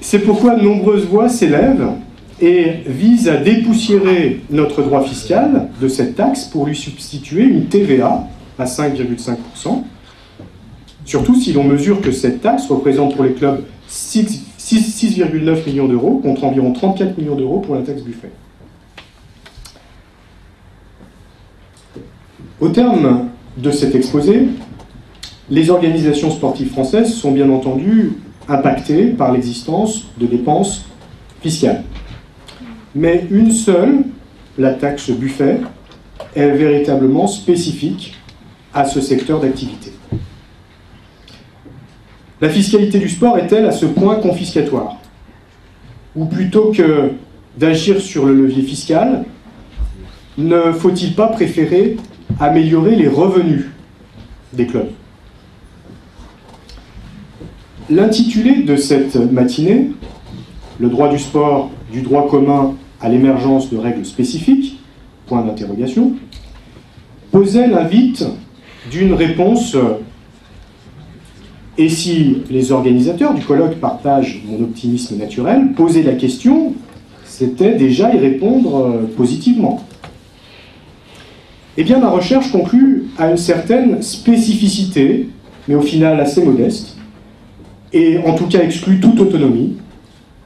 C'est 0.00 0.20
pourquoi 0.20 0.54
de 0.54 0.62
nombreuses 0.62 1.04
voix 1.06 1.28
s'élèvent 1.28 1.88
et 2.40 2.82
visent 2.86 3.28
à 3.28 3.36
dépoussiérer 3.36 4.40
notre 4.48 4.82
droit 4.82 5.02
fiscal 5.02 5.68
de 5.80 5.88
cette 5.88 6.14
taxe 6.14 6.44
pour 6.44 6.66
lui 6.66 6.76
substituer 6.76 7.42
une 7.42 7.66
TVA 7.66 8.24
à 8.58 8.64
5,5%, 8.64 9.82
surtout 11.04 11.34
si 11.34 11.52
l'on 11.52 11.64
mesure 11.64 12.00
que 12.00 12.12
cette 12.12 12.40
taxe 12.40 12.66
représente 12.68 13.16
pour 13.16 13.24
les 13.24 13.32
clubs 13.32 13.64
6,9 14.76 15.66
millions 15.66 15.88
d'euros 15.88 16.20
contre 16.22 16.44
environ 16.44 16.72
34 16.72 17.16
millions 17.18 17.36
d'euros 17.36 17.60
pour 17.60 17.74
la 17.74 17.82
taxe 17.82 18.02
Buffet. 18.02 18.30
Au 22.60 22.68
terme 22.68 23.28
de 23.56 23.70
cet 23.70 23.94
exposé, 23.94 24.48
les 25.50 25.70
organisations 25.70 26.30
sportives 26.30 26.70
françaises 26.70 27.14
sont 27.14 27.32
bien 27.32 27.48
entendu 27.50 28.12
impactées 28.48 29.06
par 29.06 29.32
l'existence 29.32 30.08
de 30.18 30.26
dépenses 30.26 30.84
fiscales. 31.40 31.84
Mais 32.94 33.26
une 33.30 33.52
seule, 33.52 34.04
la 34.58 34.74
taxe 34.74 35.10
Buffet, 35.10 35.60
est 36.34 36.50
véritablement 36.50 37.26
spécifique 37.26 38.16
à 38.74 38.84
ce 38.84 39.00
secteur 39.00 39.40
d'activité. 39.40 39.87
La 42.40 42.48
fiscalité 42.48 43.00
du 43.00 43.08
sport 43.08 43.36
est-elle 43.36 43.66
à 43.66 43.72
ce 43.72 43.84
point 43.84 44.16
confiscatoire? 44.16 44.96
Ou 46.14 46.26
plutôt 46.26 46.70
que 46.70 47.12
d'agir 47.56 48.00
sur 48.00 48.26
le 48.26 48.34
levier 48.34 48.62
fiscal, 48.62 49.24
ne 50.36 50.72
faut-il 50.72 51.14
pas 51.14 51.26
préférer 51.26 51.96
améliorer 52.38 52.94
les 52.94 53.08
revenus 53.08 53.66
des 54.52 54.66
clubs? 54.66 54.90
L'intitulé 57.90 58.62
de 58.62 58.76
cette 58.76 59.16
matinée, 59.16 59.90
le 60.78 60.88
droit 60.88 61.08
du 61.08 61.18
sport 61.18 61.70
du 61.90 62.02
droit 62.02 62.28
commun 62.28 62.74
à 63.00 63.08
l'émergence 63.08 63.70
de 63.70 63.78
règles 63.78 64.04
spécifiques, 64.04 64.78
point 65.26 65.42
d'interrogation, 65.42 66.12
posait 67.32 67.66
l'invite 67.66 68.24
d'une 68.90 69.14
réponse 69.14 69.76
et 71.78 71.88
si 71.88 72.42
les 72.50 72.72
organisateurs 72.72 73.34
du 73.34 73.44
colloque 73.44 73.76
partagent 73.76 74.42
mon 74.46 74.64
optimisme 74.64 75.16
naturel, 75.16 75.72
poser 75.76 76.02
la 76.02 76.14
question, 76.14 76.74
c'était 77.24 77.74
déjà 77.74 78.12
y 78.12 78.18
répondre 78.18 79.00
positivement. 79.16 79.84
Eh 81.76 81.84
bien, 81.84 82.00
ma 82.00 82.10
recherche 82.10 82.50
conclut 82.50 83.04
à 83.16 83.30
une 83.30 83.36
certaine 83.36 84.02
spécificité, 84.02 85.28
mais 85.68 85.76
au 85.76 85.80
final 85.80 86.18
assez 86.18 86.44
modeste, 86.44 86.96
et 87.92 88.18
en 88.18 88.34
tout 88.34 88.46
cas 88.46 88.60
exclut 88.60 88.98
toute 88.98 89.20
autonomie, 89.20 89.76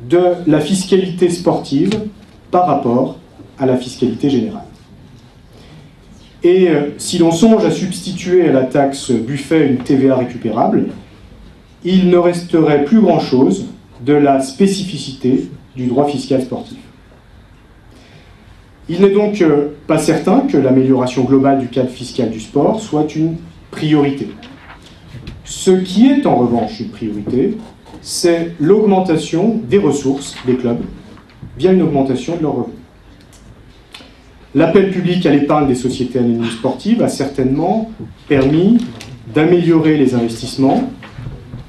de 0.06 0.20
la 0.46 0.60
fiscalité 0.60 1.30
sportive 1.30 1.90
par 2.50 2.66
rapport 2.66 3.16
à 3.58 3.64
la 3.64 3.78
fiscalité 3.78 4.28
générale. 4.28 4.64
Et 6.42 6.68
euh, 6.68 6.90
si 6.98 7.18
l'on 7.18 7.30
songe 7.30 7.64
à 7.64 7.70
substituer 7.70 8.48
à 8.48 8.52
la 8.52 8.64
taxe 8.64 9.12
buffet 9.12 9.68
une 9.68 9.78
TVA 9.78 10.16
récupérable, 10.16 10.88
il 11.84 12.08
ne 12.10 12.16
resterait 12.16 12.84
plus 12.84 13.00
grand-chose 13.00 13.66
de 14.04 14.12
la 14.12 14.40
spécificité 14.40 15.48
du 15.76 15.86
droit 15.86 16.06
fiscal 16.06 16.42
sportif. 16.42 16.78
Il 18.88 19.00
n'est 19.00 19.10
donc 19.10 19.40
euh, 19.40 19.68
pas 19.86 19.98
certain 19.98 20.40
que 20.40 20.56
l'amélioration 20.56 21.24
globale 21.24 21.60
du 21.60 21.68
cadre 21.68 21.90
fiscal 21.90 22.30
du 22.30 22.40
sport 22.40 22.80
soit 22.80 23.14
une 23.14 23.36
priorité. 23.70 24.28
Ce 25.44 25.70
qui 25.70 26.08
est 26.08 26.26
en 26.26 26.36
revanche 26.36 26.80
une 26.80 26.88
priorité, 26.88 27.56
c'est 28.00 28.52
l'augmentation 28.58 29.60
des 29.68 29.78
ressources 29.78 30.34
des 30.44 30.56
clubs 30.56 30.80
via 31.56 31.72
une 31.72 31.82
augmentation 31.82 32.36
de 32.36 32.42
leurs 32.42 32.54
revenus. 32.54 32.76
L'appel 34.54 34.90
public 34.90 35.24
à 35.24 35.30
l'épargne 35.30 35.68
des 35.68 35.74
sociétés 35.74 36.18
anonymes 36.18 36.50
sportives 36.50 37.02
a 37.02 37.08
certainement 37.08 37.90
permis 38.28 38.78
d'améliorer 39.32 39.96
les 39.96 40.14
investissements 40.14 40.90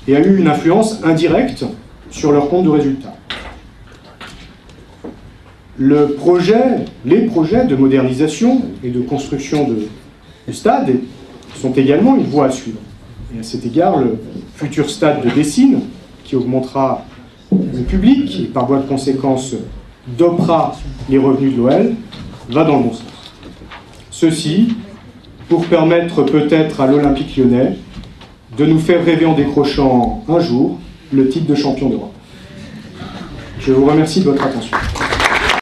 et 0.07 0.15
a 0.15 0.19
eu 0.19 0.37
une 0.37 0.47
influence 0.47 0.99
indirecte 1.03 1.65
sur 2.09 2.31
leur 2.31 2.49
compte 2.49 2.65
de 2.65 2.69
résultats 2.69 3.15
le 5.77 6.13
projet, 6.13 6.85
les 7.05 7.21
projets 7.21 7.65
de 7.65 7.75
modernisation 7.75 8.61
et 8.83 8.89
de 8.89 9.01
construction 9.01 9.67
de, 9.67 9.87
stade 10.51 10.91
sont 11.55 11.71
également 11.71 12.15
une 12.15 12.25
voie 12.25 12.47
à 12.47 12.51
suivre. 12.51 12.79
Et 13.35 13.39
à 13.39 13.43
cet 13.43 13.65
égard, 13.65 13.97
le 13.97 14.17
futur 14.55 14.89
stade 14.89 15.23
de 15.23 15.29
Dessine, 15.29 15.81
qui 16.23 16.35
augmentera 16.35 17.05
le 17.51 17.81
public 17.83 18.39
et 18.41 18.45
par 18.45 18.67
voie 18.67 18.79
de 18.79 18.87
conséquence 18.87 19.55
dopera 20.17 20.75
les 21.09 21.17
revenus 21.17 21.53
de 21.53 21.57
l'OL, 21.57 21.93
va 22.49 22.63
dans 22.65 22.77
le 22.77 22.83
bon 22.83 22.93
sens. 22.93 23.03
Ceci 24.11 24.75
pour 25.49 25.65
permettre 25.65 26.23
peut-être 26.23 26.81
à 26.81 26.87
l'Olympique 26.87 27.35
lyonnais 27.37 27.77
de 28.57 28.65
nous 28.65 28.79
faire 28.79 29.03
rêver 29.03 29.25
en 29.25 29.33
décrochant 29.33 30.23
un 30.27 30.39
jour 30.39 30.77
le 31.11 31.29
titre 31.29 31.47
de 31.47 31.55
champion 31.55 31.89
d'Europe. 31.89 32.13
Je 33.59 33.71
vous 33.71 33.85
remercie 33.85 34.19
de 34.19 34.25
votre 34.25 34.43
attention. 34.43 34.75